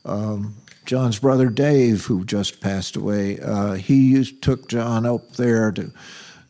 [0.04, 0.56] Um,
[0.86, 5.92] John's brother Dave, who just passed away, uh, he used, took John up there to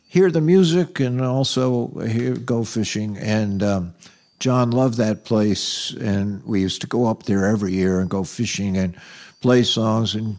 [0.08, 3.18] hear the music and also hear, go fishing.
[3.18, 3.94] And um,
[4.40, 8.26] John loved that place, and we used to go up there every year and go
[8.26, 8.96] fishing and
[9.40, 10.38] play songs and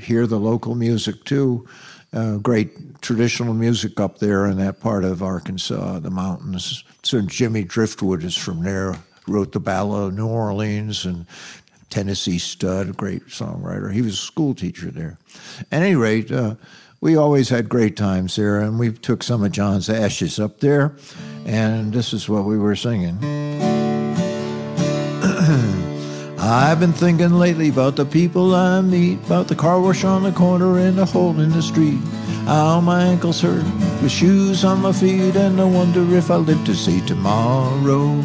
[0.00, 1.68] hear the local music too.
[2.12, 6.84] Uh, great traditional music up there in that part of Arkansas, the mountains.
[7.02, 11.26] So Jimmy Driftwood is from there, wrote the Ballad of New Orleans and
[11.90, 13.92] Tennessee Stud, a great songwriter.
[13.92, 15.18] He was a school teacher there.
[15.70, 16.56] At any rate, uh,
[17.00, 20.96] we always had great times there, and we took some of John's ashes up there,
[21.44, 23.65] and this is what we were singing.
[26.48, 30.30] I've been thinking lately about the people I meet, about the car wash on the
[30.30, 31.98] corner and the hole in the street.
[32.44, 33.64] How my ankles hurt,
[34.00, 38.22] with shoes on my feet, and I wonder if I'll live to see tomorrow.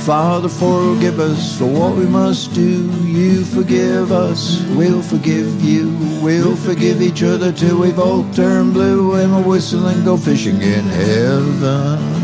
[0.00, 2.90] Father, forgive us for what we must do.
[3.06, 5.96] You forgive us, we'll forgive you.
[6.20, 10.60] We'll forgive each other till we both turn blue and we'll whistle and go fishing
[10.60, 12.21] in heaven.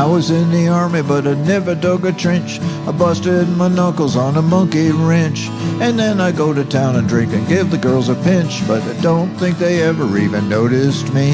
[0.00, 2.58] I was in the army, but I never dug a trench.
[2.88, 5.48] I busted my knuckles on a monkey wrench.
[5.82, 8.82] And then I go to town and drink and give the girls a pinch, but
[8.82, 11.30] I don't think they ever even noticed me.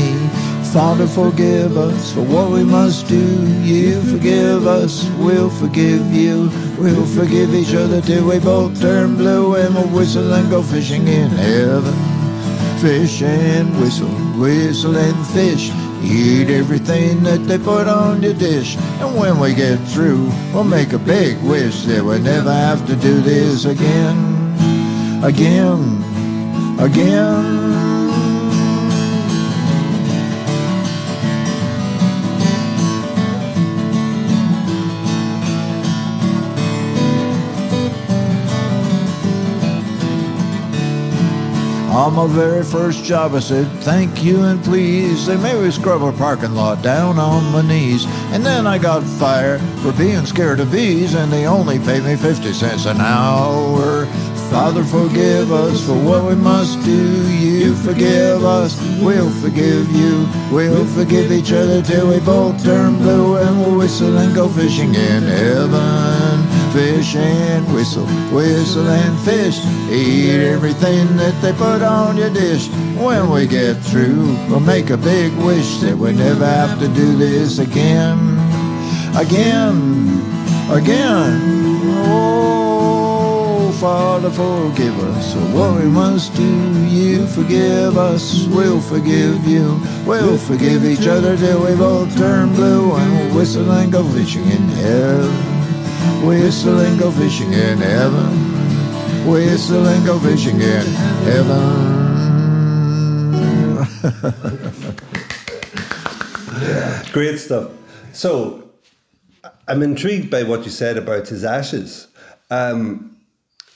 [0.72, 3.24] Father, forgive us for what we must do.
[3.62, 6.50] You forgive us, we'll forgive you.
[6.76, 11.06] We'll forgive each other till we both turn blue and we'll whistle and go fishing
[11.06, 11.94] in heaven.
[12.80, 14.08] Fish and whistle,
[14.40, 15.70] whistle and fish.
[16.02, 18.76] Eat everything that they put on your dish.
[19.00, 22.96] And when we get through, we'll make a big wish that we never have to
[22.96, 25.24] do this again.
[25.24, 26.02] Again.
[26.78, 27.65] Again.
[41.96, 45.24] On my very first job, I said, thank you and please.
[45.24, 48.04] They made me scrub a parking lot down on my knees.
[48.34, 52.14] And then I got fired for being scared of bees, and they only paid me
[52.14, 54.04] 50 cents an hour.
[54.50, 57.34] Father, forgive us for what we must do.
[57.34, 60.28] You forgive us, we'll forgive you.
[60.52, 64.94] We'll forgive each other till we both turn blue and we'll whistle and go fishing
[64.94, 66.25] in heaven
[66.76, 69.56] fish and whistle, whistle and fish.
[69.90, 72.68] Eat everything that they put on your dish.
[72.98, 77.16] When we get through, we'll make a big wish that we never have to do
[77.16, 78.18] this again.
[79.16, 80.20] Again,
[80.70, 81.40] again.
[82.12, 86.86] Oh, Father, forgive us for what we must do.
[86.88, 89.80] You forgive us, we'll forgive you.
[90.04, 94.44] We'll forgive each other till we both turn blue and we'll whistle and go fishing
[94.44, 95.55] in heaven.
[96.24, 99.26] Whistle and go fishing in heaven.
[99.26, 100.86] Whistle and go fishing in
[101.26, 101.86] heaven.
[107.12, 107.70] Great stuff.
[108.12, 108.70] So,
[109.68, 112.06] I'm intrigued by what you said about his ashes.
[112.50, 113.16] Um,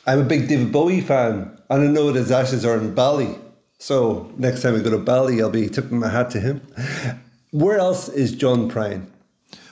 [0.07, 3.37] I'm a big David Bowie fan, and I know that his ashes are in Bali.
[3.79, 6.61] So next time I go to Bali, I'll be tipping my hat to him.
[7.51, 9.07] Where else is John Prine?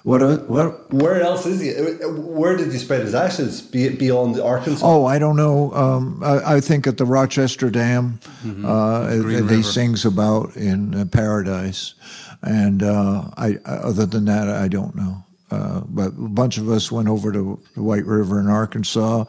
[0.09, 0.23] What?
[0.23, 0.91] Uh, what?
[0.91, 1.71] Where else is he?
[2.07, 3.61] Where did he spread his ashes?
[3.61, 4.81] Beyond Arkansas?
[4.83, 5.71] Oh, I don't know.
[5.75, 8.65] Um, I, I, think at the Rochester Dam, mm-hmm.
[8.65, 11.93] uh, that he sings about in uh, Paradise,
[12.41, 15.25] and uh, I, other than that, I don't know.
[15.51, 19.27] Uh, but a bunch of us went over to the White River in Arkansas.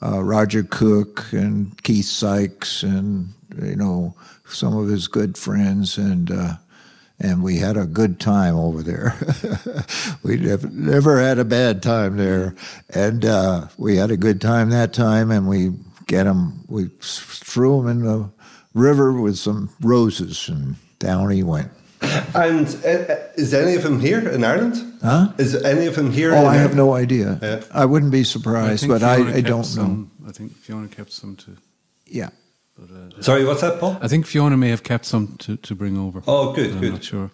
[0.00, 4.14] Uh, Roger Cook and Keith Sykes and you know
[4.46, 6.54] some of his good friends and uh,
[7.20, 9.14] and we had a good time over there.
[10.22, 12.54] we never, never had a bad time there,
[12.90, 15.30] and uh, we had a good time that time.
[15.30, 15.72] And we
[16.06, 18.30] get him, we threw him in the
[18.74, 21.70] river with some roses, and down he went.
[22.34, 24.98] And uh, is any of him here in Ireland?
[25.02, 25.32] Huh?
[25.38, 26.34] Is any of him here?
[26.34, 27.38] Oh, I have no idea.
[27.40, 27.64] Yeah.
[27.72, 30.28] I wouldn't be surprised, I but I, I don't some, know.
[30.28, 31.56] I think Fiona kept some too.
[32.06, 32.30] Yeah.
[32.78, 33.98] But, uh, Sorry, what's that, Paul?
[34.02, 36.22] I think Fiona may have kept some to, to bring over.
[36.26, 36.84] Oh, good, good.
[36.84, 37.30] I'm not sure.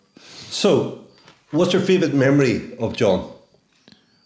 [0.51, 1.07] So,
[1.51, 3.30] what's your favourite memory of John?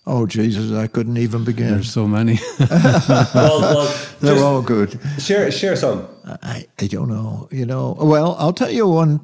[0.06, 1.70] Oh Jesus, I couldn't even begin.
[1.70, 2.38] There's so many.
[2.60, 5.00] well, well, they're all good.
[5.18, 6.06] Share, share some.
[6.26, 7.48] I, I don't know.
[7.50, 7.96] You know.
[7.98, 9.20] Well, I'll tell you one.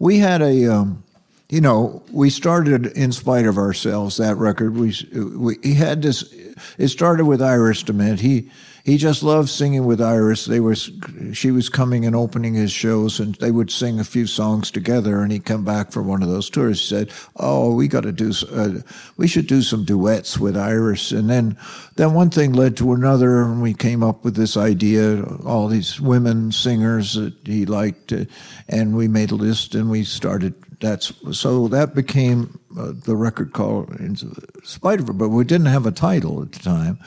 [0.00, 1.04] We had a, um,
[1.50, 4.16] you know, we started in spite of ourselves.
[4.18, 6.32] That record, we we he had this.
[6.78, 8.20] It started with Iris DeMent.
[8.20, 8.50] He
[8.84, 10.46] he just loved singing with Iris.
[10.46, 14.26] They were, she was coming and opening his shows, and they would sing a few
[14.26, 15.20] songs together.
[15.20, 16.80] And he'd come back from one of those tours.
[16.80, 18.80] He said, "Oh, we got to do, uh,
[19.16, 21.56] we should do some duets with Iris." And then,
[21.96, 26.00] then one thing led to another, and we came up with this idea: all these
[26.00, 28.24] women singers that he liked, uh,
[28.68, 30.54] and we made a list, and we started.
[30.80, 35.66] That's so that became uh, the record called Into Spite of Her, but we didn't
[35.66, 36.98] have a title at the time.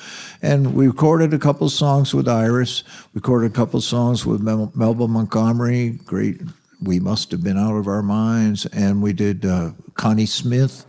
[0.43, 2.83] And we recorded a couple songs with Iris,
[3.15, 6.41] recorded a couple songs with Mel- Melba Montgomery, great.
[6.83, 8.67] We must have been out of our minds.
[8.67, 10.85] And we did uh, Connie Smith,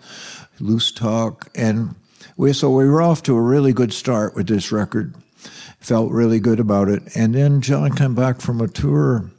[0.60, 1.48] Loose Talk.
[1.54, 1.94] And
[2.36, 5.14] we, so we were off to a really good start with this record.
[5.80, 7.02] Felt really good about it.
[7.16, 9.30] And then John came back from a tour.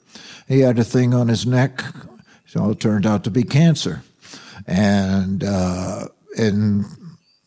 [0.47, 1.83] He had a thing on his neck.
[2.55, 4.01] So it turned out to be cancer
[4.65, 6.85] and uh, and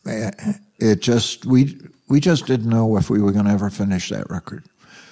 [0.05, 1.79] it just we
[2.09, 4.65] we just didn't know if we were going to ever finish that record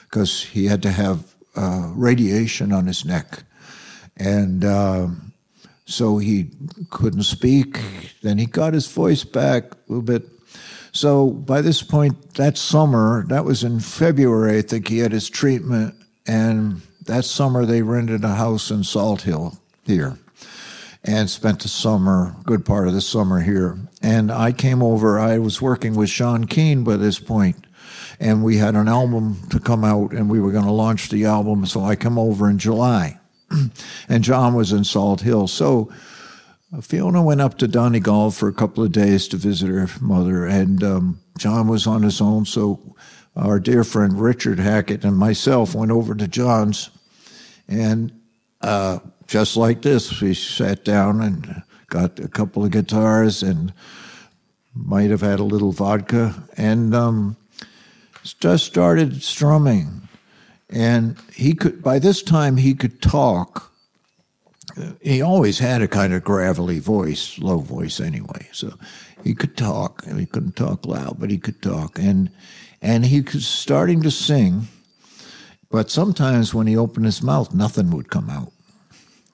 [0.03, 3.41] because he had to have uh, radiation on his neck,
[4.17, 5.33] and um,
[5.87, 6.51] so he
[6.91, 7.79] couldn't speak.
[8.21, 10.29] Then he got his voice back a little bit.
[10.91, 15.27] So by this point, that summer, that was in February, I think he had his
[15.27, 15.95] treatment,
[16.27, 20.17] and that summer they rented a house in Salt Hill here
[21.03, 23.79] and spent the summer, good part of the summer here.
[24.01, 27.65] And I came over, I was working with Sean Keane by this point,
[28.19, 31.25] and we had an album to come out, and we were going to launch the
[31.25, 31.65] album.
[31.65, 33.19] So I come over in July,
[34.09, 35.47] and John was in Salt Hill.
[35.47, 35.91] So
[36.81, 40.83] Fiona went up to Donegal for a couple of days to visit her mother, and
[40.83, 42.45] um, John was on his own.
[42.45, 42.95] So
[43.35, 46.89] our dear friend Richard Hackett and myself went over to John's,
[47.69, 48.11] and
[48.61, 50.21] uh, just like this.
[50.21, 53.73] We sat down and got a couple of guitars and
[54.73, 57.37] might have had a little vodka and um,
[58.23, 60.07] just started strumming.
[60.69, 63.71] And he could, by this time, he could talk.
[65.01, 68.47] He always had a kind of gravelly voice, low voice anyway.
[68.51, 68.73] So
[69.23, 70.05] he could talk.
[70.05, 71.97] He couldn't talk loud, but he could talk.
[71.97, 72.29] And
[72.81, 74.67] and he was starting to sing,
[75.71, 78.51] but sometimes when he opened his mouth, nothing would come out.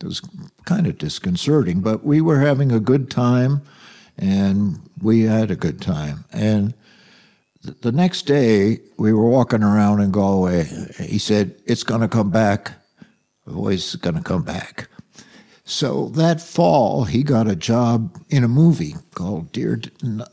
[0.04, 0.22] It was
[0.66, 3.62] kind of disconcerting, but we were having a good time
[4.18, 6.26] and we had a good time.
[6.34, 6.74] And
[7.64, 10.66] th- the next day, we were walking around in Galway.
[11.00, 12.74] He said, It's going to come back.
[13.46, 14.90] The voice is going to come back.
[15.64, 19.80] So that fall, he got a job in a movie called Dear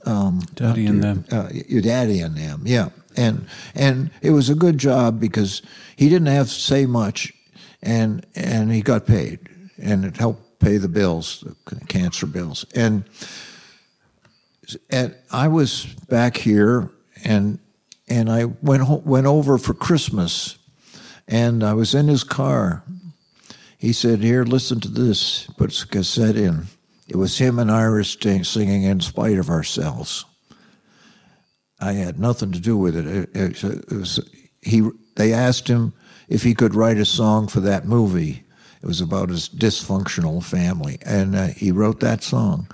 [0.04, 1.24] um, Daddy and Them.
[1.30, 2.88] Uh, Your Daddy and Them, yeah.
[3.16, 3.46] And
[3.76, 5.62] and it was a good job because
[5.94, 7.32] he didn't have to say much,
[7.80, 9.48] and and he got paid
[9.80, 12.64] and it helped pay the bills, the cancer bills.
[12.74, 13.04] And
[14.88, 16.90] and I was back here,
[17.24, 17.58] and
[18.08, 20.58] and I went went over for Christmas,
[21.26, 22.84] and I was in his car.
[23.78, 26.66] He said, "Here, listen to this." Puts a cassette in.
[27.08, 30.24] It was him and Iris singing "In Spite of Ourselves."
[31.80, 33.06] I had nothing to do with it.
[33.06, 34.20] it, it, it was,
[34.62, 34.88] he.
[35.16, 35.94] They asked him
[36.28, 38.44] if he could write a song for that movie
[38.82, 42.66] it was about his dysfunctional family, and uh, he wrote that song.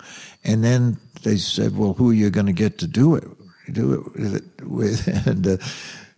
[0.45, 3.25] And then they said, "Well, who are you going to get to do it?
[3.73, 5.57] Do it with?" And, uh,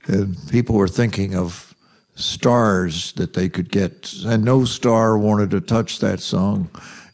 [0.07, 1.75] and people were thinking of
[2.15, 6.69] stars that they could get, and no star wanted to touch that song.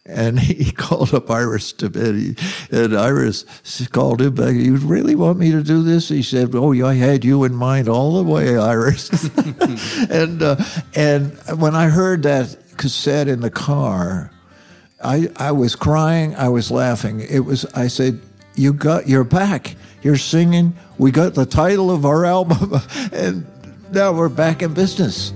[0.07, 2.39] And he called up Iris to bed,
[2.71, 3.45] and Iris
[3.93, 4.55] called him back.
[4.55, 6.09] You really want me to do this?
[6.09, 9.11] He said, "Oh, I had you in mind all the way, Iris."
[10.11, 10.57] and uh,
[10.95, 14.31] and when I heard that cassette in the car,
[15.03, 16.35] I I was crying.
[16.35, 17.21] I was laughing.
[17.21, 17.65] It was.
[17.75, 18.21] I said,
[18.55, 19.09] "You got.
[19.09, 19.77] You're back.
[20.03, 20.77] You're singing.
[20.99, 22.81] We got the title of our album,
[23.13, 23.47] and
[23.93, 25.33] now we're back in business."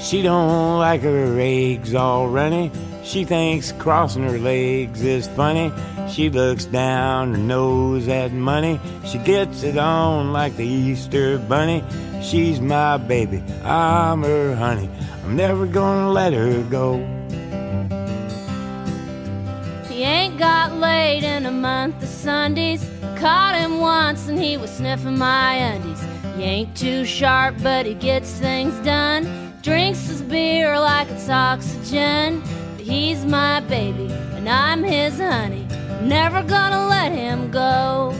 [0.00, 2.70] She don't like her eggs all runny.
[3.02, 5.72] She thinks crossing her legs is funny.
[6.08, 8.78] She looks down her nose at money.
[9.04, 11.82] She gets it on like the Easter bunny.
[12.22, 14.88] She's my baby, I'm her honey.
[15.28, 16.96] I'm never gonna let her go.
[19.86, 22.88] He ain't got laid in a month of Sundays.
[23.16, 26.02] Caught him once and he was sniffing my undies.
[26.34, 29.52] He ain't too sharp, but he gets things done.
[29.60, 32.42] Drinks his beer like it's oxygen.
[32.78, 35.66] But he's my baby, and I'm his honey.
[36.00, 38.14] Never gonna let him go.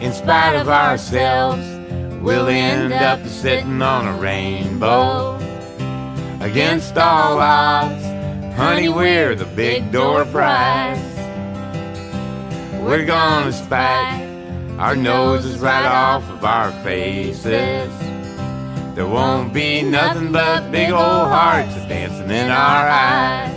[0.00, 1.75] In spite of ourselves,
[2.26, 5.36] we'll end up sitting on a rainbow.
[6.40, 8.04] Against all odds,
[8.56, 10.98] honey, we're the big door prize.
[12.82, 14.28] We're gonna spike
[14.76, 17.92] our noses right off of our faces.
[18.96, 23.56] There won't be nothing but big old hearts dancing in our eyes.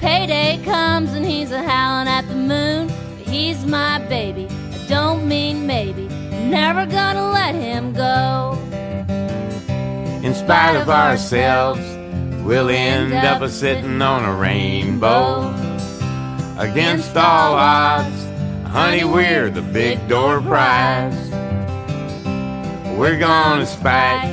[0.00, 2.86] Payday comes and he's a howling at the moon.
[2.86, 6.08] But he's my baby, I don't mean maybe.
[6.48, 8.56] Never gonna let him go.
[10.22, 11.80] In spite of ourselves,
[12.44, 15.52] we'll end up a sitting on a rainbow.
[16.58, 18.24] Against all odds,
[18.68, 21.30] honey, we're the big door prize.
[22.96, 24.32] We're gonna spike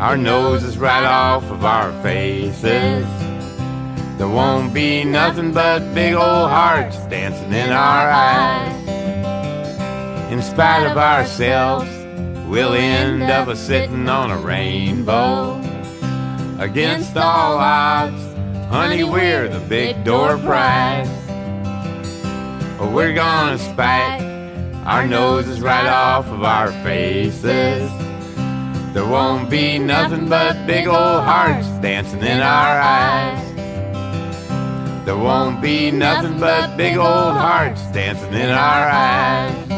[0.00, 3.06] our noses right off of our faces.
[4.18, 8.88] There won't be nothing but big old hearts dancing in our eyes.
[10.32, 11.88] In spite of ourselves,
[12.48, 15.60] we'll end up a sitting on a rainbow.
[16.58, 18.20] Against all odds,
[18.66, 21.08] honey, we're the big door prize.
[22.80, 24.20] Oh, we're gonna spike
[24.84, 27.88] our noses right off of our faces.
[28.92, 33.47] There won't be nothing but big old hearts dancing in our eyes.
[35.08, 39.70] There won't be nothing but big old hearts dancing in our eyes.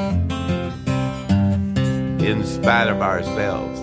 [2.21, 3.79] In spite of ourselves.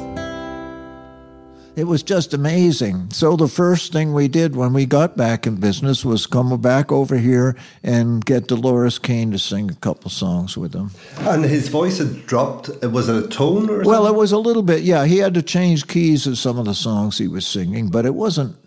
[1.78, 3.12] It was just amazing.
[3.12, 6.92] So the first thing we did when we got back in business was come back
[6.92, 10.92] over here and get Dolores Kane to sing a couple songs with him.
[11.20, 12.68] And his voice had dropped.
[12.84, 13.90] Was it a tone or something?
[13.90, 15.06] Well, it was a little bit, yeah.
[15.06, 18.16] He had to change keys of some of the songs he was singing, but it
[18.16, 18.58] wasn't.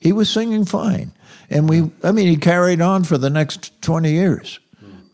[0.00, 1.12] He was singing fine,
[1.50, 1.90] and we.
[2.02, 4.60] I mean, he carried on for the next twenty years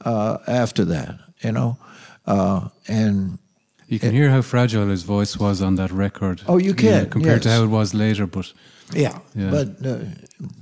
[0.04, 1.18] uh, after that.
[1.44, 1.76] You know,
[2.26, 3.38] uh, and
[3.86, 6.42] You can hear how fragile his voice was on that record.
[6.46, 8.52] Oh, you can Yeah, can, compared to how it was later, but
[8.94, 9.50] yeah, Yeah.
[9.50, 9.98] but uh,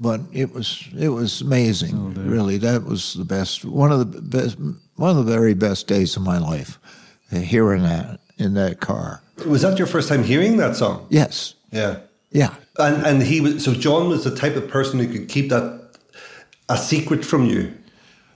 [0.00, 2.14] but it was it was amazing.
[2.30, 3.64] really, that was the best.
[3.64, 4.58] One of the best.
[4.98, 6.78] One of the very best days of my life.
[7.32, 9.20] uh, Hearing that in that car.
[9.46, 11.06] Was that your first time hearing that song?
[11.10, 11.54] Yes.
[11.72, 11.96] Yeah.
[12.36, 12.54] Yeah.
[12.78, 15.80] And and he was so John was the type of person who could keep that
[16.68, 17.72] a secret from you.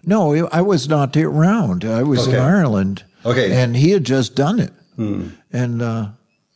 [0.05, 1.85] No, I was not around.
[1.85, 3.05] I was in Ireland.
[3.25, 3.53] Okay.
[3.63, 4.73] And he had just done it.
[5.53, 6.09] And uh,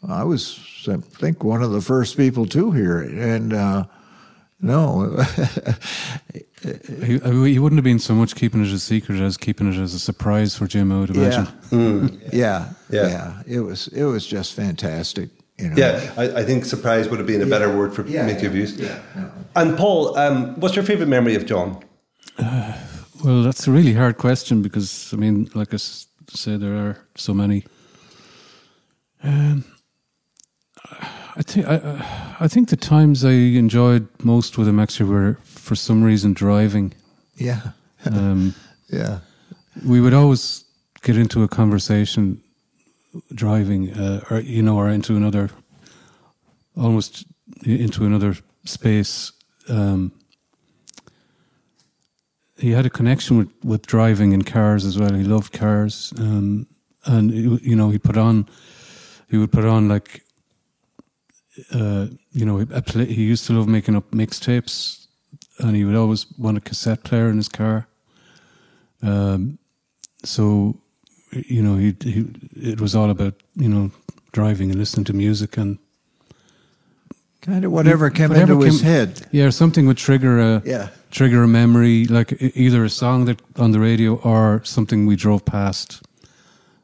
[0.08, 3.12] I was, I think, one of the first people to hear it.
[3.12, 3.84] And uh,
[4.60, 5.22] No,
[6.62, 9.92] He, he wouldn't have been so much keeping it a secret as keeping it as
[9.92, 10.90] a surprise for Jim.
[10.90, 11.48] I would imagine.
[12.32, 13.06] yeah, Yeah.
[13.08, 15.28] yeah, It was it was just fantastic.
[15.58, 15.76] You know.
[15.76, 18.54] Yeah, I, I think surprise would have been a better word for Yeah, make of
[18.54, 18.76] yeah, use.
[18.76, 19.28] yeah, yeah.
[19.54, 21.80] And Paul, um, what's your favourite memory of John?
[23.24, 27.32] Well, that's a really hard question because I mean, like I say, there are so
[27.32, 27.64] many.
[29.22, 29.64] Um,
[31.36, 35.38] I think I, I- I think the times I enjoyed most with him actually were
[35.44, 36.92] for some reason driving.
[37.36, 37.60] Yeah,
[38.06, 38.54] Um,
[38.90, 39.20] yeah,
[39.86, 40.64] we would always
[41.02, 42.42] get into a conversation
[43.34, 45.50] driving, uh, or you know, or into another,
[46.76, 47.26] almost
[47.64, 49.32] into another space.
[49.68, 50.12] Um,
[52.58, 55.12] he had a connection with, with driving in cars as well.
[55.12, 56.66] He loved cars, um,
[57.04, 58.48] and you know, he put on,
[59.28, 60.22] he would put on like,
[61.72, 65.06] uh, you know, play, he used to love making up mixtapes,
[65.58, 67.86] and he would always want a cassette player in his car.
[69.02, 69.58] Um,
[70.24, 70.78] so,
[71.46, 72.26] you know, he, he
[72.72, 73.90] it was all about you know
[74.32, 75.78] driving and listening to music and
[77.40, 79.26] kind of whatever came whatever into his head.
[79.30, 80.88] Yeah, something would trigger a Yeah.
[81.10, 85.44] trigger a memory, like either a song that on the radio or something we drove
[85.44, 86.02] past,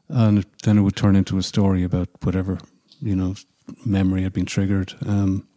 [0.07, 2.59] and then it would turn into a story about whatever
[3.01, 3.35] you know
[3.85, 4.93] memory had been triggered.
[5.05, 5.47] Um,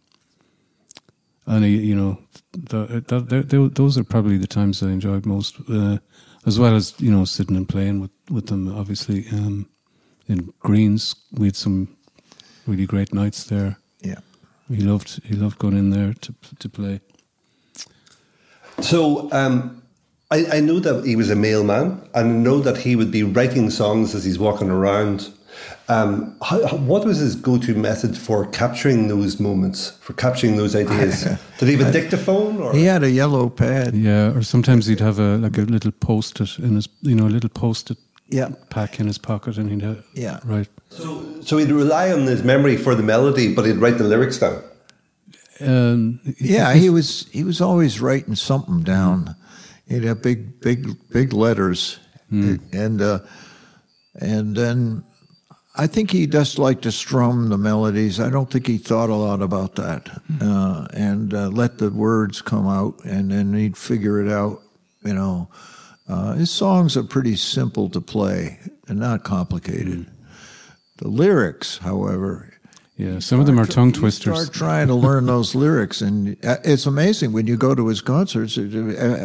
[1.47, 2.17] and you know,
[2.53, 5.99] the, the, the, the, those are probably the times I enjoyed most, uh,
[6.45, 8.67] as well as you know sitting and playing with with them.
[8.67, 9.67] Obviously, um,
[10.27, 11.97] in Greens, we had some
[12.67, 13.77] really great nights there.
[14.01, 14.19] Yeah.
[14.69, 17.01] He loved he loved going in there to to play.
[18.81, 19.81] So um,
[20.31, 23.23] I, I know that he was a mailman, and I know that he would be
[23.23, 25.31] writing songs as he's walking around.
[25.87, 30.75] Um, how, how- what was his go-to method for capturing those moments, for capturing those
[30.75, 31.23] ideas?
[31.59, 32.57] Did he have a dictaphone?
[32.61, 32.73] Or?
[32.73, 33.93] He had a yellow pad.
[33.95, 37.33] Yeah, or sometimes he'd have a like a little post-it in his, you know, a
[37.33, 37.97] little post-it
[38.29, 38.49] Yeah.
[38.69, 40.39] pack in his pocket, and he'd have, Yeah.
[40.45, 40.67] right.
[40.89, 44.39] So so he'd rely on his memory for the melody, but he'd write the lyrics
[44.39, 44.61] down.
[45.61, 49.35] Um, Yeah, he was he was always writing something down.
[49.87, 51.99] He'd have big big big letters,
[52.31, 53.19] and uh,
[54.21, 55.03] and then
[55.77, 58.19] I think he just liked to strum the melodies.
[58.19, 62.41] I don't think he thought a lot about that, uh, and uh, let the words
[62.41, 64.61] come out, and then he'd figure it out.
[65.03, 65.49] You know,
[66.07, 70.07] uh, his songs are pretty simple to play and not complicated.
[70.97, 72.53] The lyrics, however,
[72.95, 74.39] yeah, some of them are tongue twisters.
[74.43, 77.99] Start trying to learn those lyrics, and uh, it's amazing when you go to his
[77.99, 78.57] concerts.
[78.57, 78.61] uh,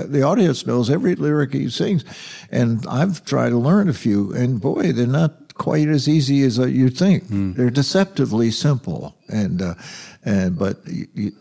[0.09, 2.05] The audience knows every lyric he sings,
[2.51, 6.59] and I've tried to learn a few, and boy, they're not quite as easy as
[6.59, 7.25] uh, you think.
[7.29, 9.75] They're deceptively simple, and uh,
[10.25, 11.33] and but you,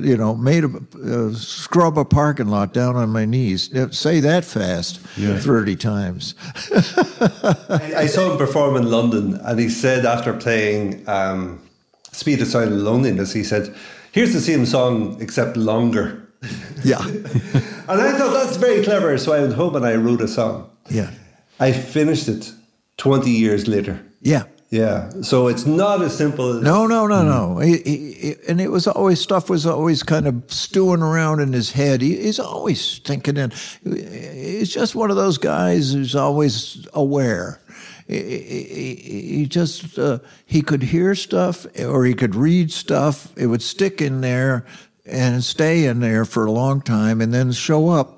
[0.00, 3.68] you, know, made a uh, scrub a parking lot down on my knees.
[3.90, 6.36] Say that fast thirty times.
[7.68, 11.60] I, I saw him perform in London, and he said after playing um,
[12.12, 13.74] "Speed of Sound and Loneliness," he said,
[14.12, 16.22] "Here's the same song except longer."
[16.84, 17.04] yeah,
[17.88, 20.70] And I thought that's very clever, so I went home and I wrote a song.
[20.88, 21.10] yeah,
[21.58, 22.52] I finished it
[22.96, 24.00] twenty years later.
[24.20, 24.44] yeah.
[24.68, 27.58] Yeah, so it's not as simple as No, no, no, no.
[27.60, 31.52] He, he, he- and it was always stuff was always kind of stewing around in
[31.52, 32.00] his head.
[32.02, 33.52] He, he's always thinking, and
[33.84, 37.60] he's just one of those guys who's always aware.
[38.08, 43.32] He just uh, he could hear stuff or he could read stuff.
[43.36, 44.64] It would stick in there
[45.04, 48.15] and stay in there for a long time, and then show up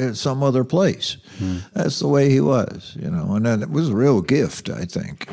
[0.00, 1.16] at some other place.
[1.38, 1.58] Hmm.
[1.74, 3.34] That's the way he was, you know.
[3.34, 5.28] And then it was a real gift, I think.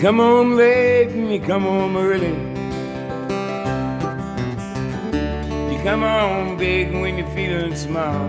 [0.00, 2.28] Come home late and you come home early.
[5.70, 8.26] You come home big when you're feeling small.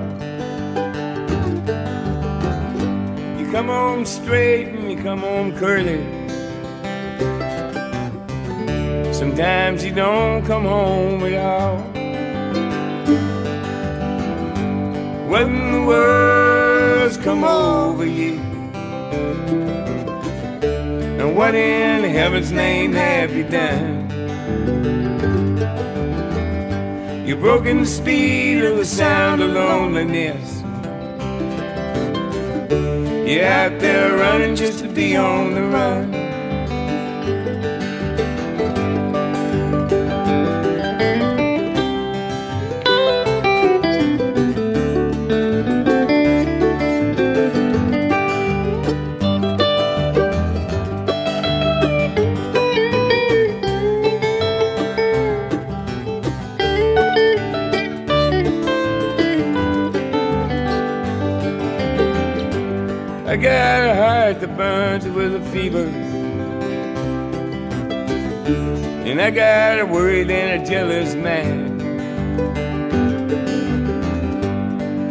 [3.40, 6.04] You come home straight and you come home curly.
[9.14, 11.78] Sometimes you don't come home at all.
[15.30, 18.41] What in the world's come over you?
[21.34, 24.10] What in heaven's name have you done?
[27.26, 30.62] You've broken the speed of the sound of loneliness.
[33.28, 36.21] You're out there running just to be on the run.
[63.32, 65.86] I got a heart that burns with a fever.
[69.08, 71.80] And I got a worried and a jealous man.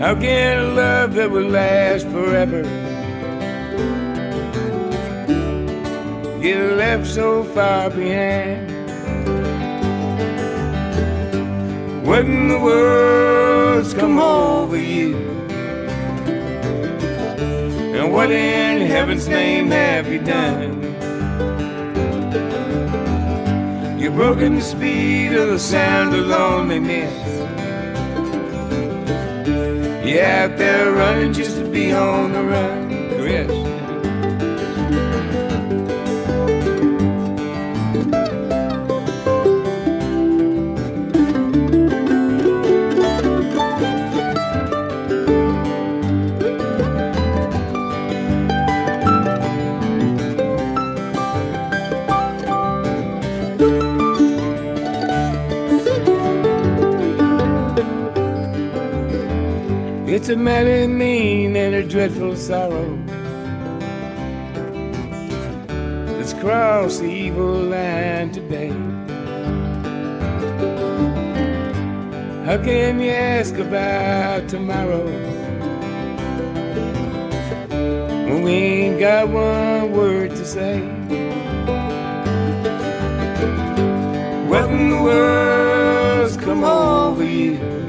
[0.03, 2.63] How can a love that will last forever
[6.43, 8.71] get left so far behind?
[12.07, 15.30] What in the world's come over you?
[18.01, 20.81] And what in heaven's name have you done?
[24.01, 27.13] You've broken the speed of the sound of loneliness.
[30.03, 32.89] You're out there running just to be on the run,
[33.19, 33.60] Chris.
[60.31, 62.97] A mighty mean and a dreadful sorrow
[66.07, 68.69] that's crossed the evil line today.
[72.47, 75.05] How can you ask about tomorrow
[78.29, 80.79] when we ain't got one word to say?
[84.47, 87.80] What in the world's come over you?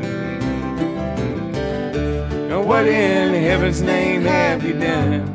[2.71, 5.27] What in heaven's name have you done?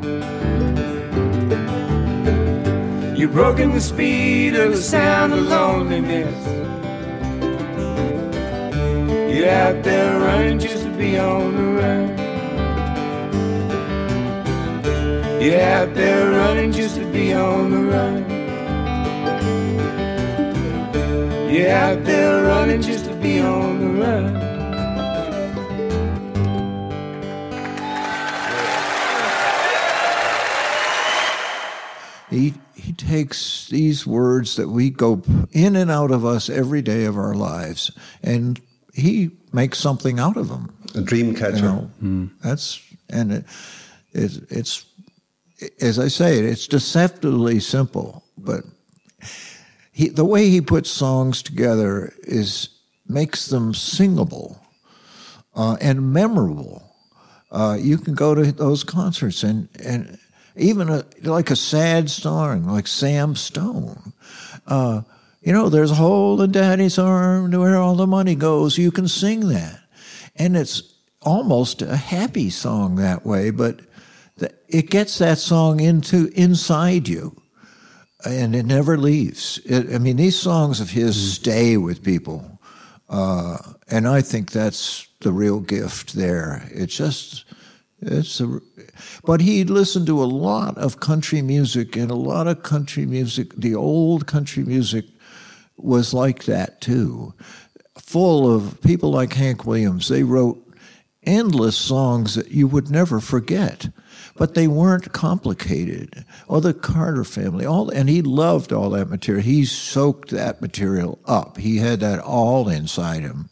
[3.15, 6.33] You've broken the speed of the sound of loneliness.
[9.31, 12.17] You're out there running just to be on the run.
[15.39, 18.25] You're out there running just to be on the run.
[21.53, 24.56] You're out there running just to be on the run.
[33.17, 37.33] Takes these words that we go in and out of us every day of our
[37.33, 37.91] lives,
[38.21, 38.61] and
[38.93, 40.73] he makes something out of them.
[40.95, 41.57] A dream catcher.
[41.57, 43.45] You know, that's and it,
[44.13, 44.85] it, it's
[45.81, 48.63] as I say, it's deceptively simple, but
[49.91, 52.69] he, the way he puts songs together is
[53.07, 54.59] makes them singable
[55.55, 56.83] uh, and memorable.
[57.49, 60.19] Uh, you can go to those concerts and and
[60.57, 64.13] even a, like a sad song like Sam Stone.
[64.65, 65.01] Uh,
[65.41, 68.77] you know, there's a hole in Daddy's arm to where all the money goes.
[68.77, 69.79] You can sing that,
[70.35, 73.49] and it's almost a happy song that way.
[73.51, 73.79] But
[74.37, 77.41] the, it gets that song into inside you,
[78.25, 79.59] and it never leaves.
[79.65, 82.59] It, I mean, these songs of his stay with people,
[83.09, 83.57] uh,
[83.89, 86.67] and I think that's the real gift there.
[86.71, 87.45] It's just
[88.01, 88.59] it's a,
[89.23, 93.53] but he listened to a lot of country music, and a lot of country music,
[93.55, 95.05] the old country music,
[95.77, 97.33] was like that too,
[97.97, 100.07] full of people like Hank Williams.
[100.07, 100.63] They wrote
[101.23, 103.89] endless songs that you would never forget,
[104.35, 106.23] but they weren't complicated.
[106.47, 109.43] Or the Carter family, all, and he loved all that material.
[109.43, 111.57] He soaked that material up.
[111.57, 113.49] He had that all inside him,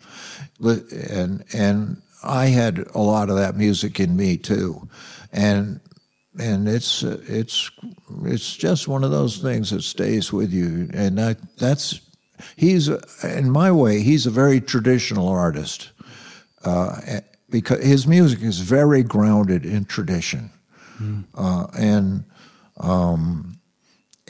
[0.64, 4.88] and and I had a lot of that music in me too,
[5.32, 5.80] and
[6.40, 7.72] and it's it's
[8.24, 12.02] it's just one of those things that stays with you, and I, that's
[12.56, 12.90] he's
[13.24, 15.92] in my way he's a very traditional artist
[16.64, 17.00] uh,
[17.50, 20.50] because his music is very grounded in tradition,
[21.36, 22.26] uh, and
[22.78, 23.60] um,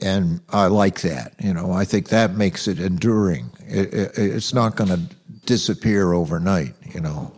[0.01, 1.33] and I like that.
[1.39, 3.49] You know, I think that makes it enduring.
[3.61, 4.99] It, it, it's not going to
[5.45, 6.73] disappear overnight.
[6.93, 7.31] You know.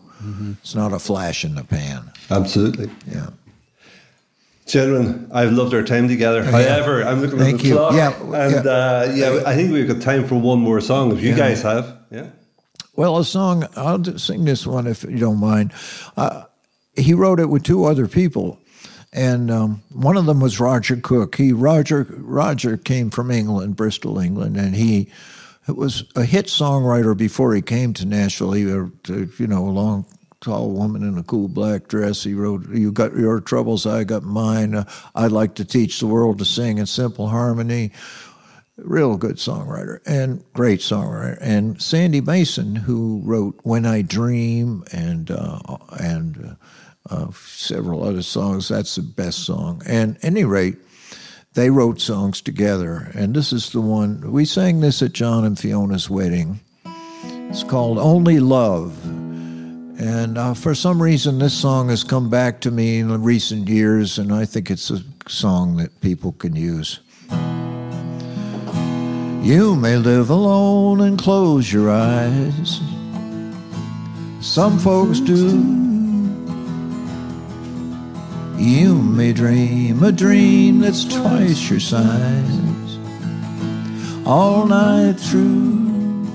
[0.62, 2.12] It's not a flash in the pan.
[2.30, 2.90] Absolutely.
[3.08, 3.28] Yeah.
[4.66, 6.44] Gentlemen, I've loved our time together.
[6.44, 7.76] However, I'm looking Thank at the you.
[7.76, 8.72] clock, Yeah, and yeah.
[8.72, 11.14] Uh, yeah, I think we've got time for one more song.
[11.14, 11.38] If you Yeah.
[11.38, 12.28] guys have, yeah.
[12.96, 15.72] Well, a song, I'll just sing this one if you don't mind.
[16.18, 16.44] Uh,
[16.98, 18.60] he wrote it with two other people,
[19.14, 21.36] and um, one of them was Roger Cook.
[21.36, 25.10] He Roger Roger came from England, Bristol, England, and he
[25.76, 28.54] was a hit songwriter before he came to Nashville.
[28.54, 30.06] He, uh, you know, a long,
[30.40, 32.24] tall woman in a cool black dress.
[32.24, 36.08] He wrote, "You got your troubles, I got mine." Uh, I'd like to teach the
[36.08, 37.92] world to sing in simple harmony
[38.78, 41.38] real good songwriter and great songwriter.
[41.42, 45.60] And Sandy Mason, who wrote "When I Dream" and uh,
[46.00, 46.58] and
[47.10, 49.82] uh, uh, several other songs, that's the best song.
[49.86, 50.78] And any rate,
[51.58, 53.10] they wrote songs together.
[53.16, 56.60] And this is the one we sang this at John and Fiona's wedding.
[57.50, 59.04] It's called "Only Love."
[60.00, 64.20] And uh, for some reason, this song has come back to me in recent years,
[64.20, 67.00] and I think it's a song that people can use.
[69.42, 72.80] You may live alone and close your eyes.
[74.42, 75.97] Some folks do.
[78.58, 82.98] You may dream a dream that's twice your size
[84.26, 86.26] all night through.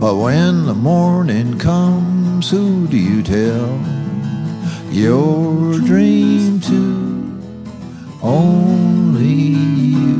[0.00, 3.78] But when the morning comes, who do you tell
[4.90, 7.40] your dream to?
[8.22, 10.16] Only you.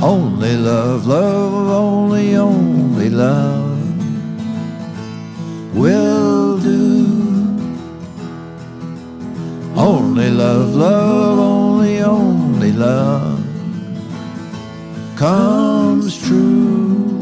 [0.00, 3.72] Only love, love, only, only love
[5.74, 6.41] will
[10.12, 13.42] Only love, love, only, only love
[15.16, 17.18] comes true.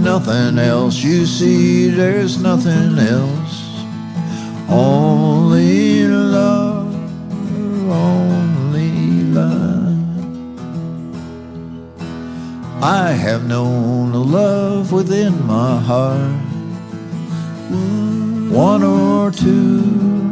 [0.00, 3.84] Nothing else you see, there's nothing else.
[4.70, 6.94] Only love,
[7.90, 9.98] only love.
[12.82, 16.40] I have known a love within my heart,
[18.50, 20.31] one or two,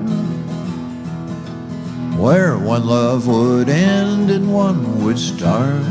[2.21, 5.83] where one love would end and one would start.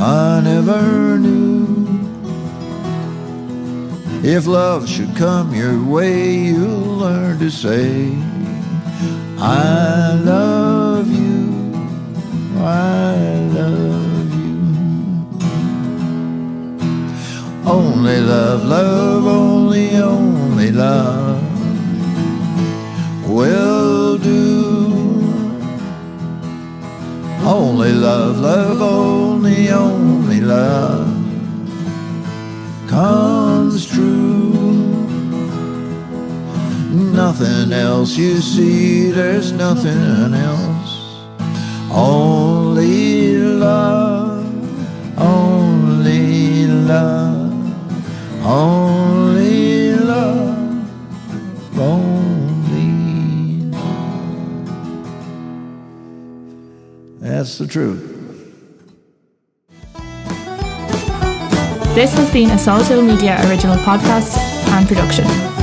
[0.00, 1.44] I never knew.
[4.24, 8.16] If love should come your way, you'll learn to say,
[9.38, 11.72] I love you,
[12.58, 13.14] I
[13.54, 14.62] love you.
[17.64, 21.42] Only love, love, only, only love
[23.28, 24.03] will
[27.46, 31.14] Only love, love, only, only love
[32.88, 34.52] comes true.
[37.12, 41.26] Nothing else you see, there's nothing else.
[41.90, 44.46] Only love,
[45.18, 47.52] only love.
[48.42, 49.03] Only
[57.44, 58.00] That's the truth.
[61.94, 64.38] This has been a Salto Media original podcast
[64.68, 65.53] and production.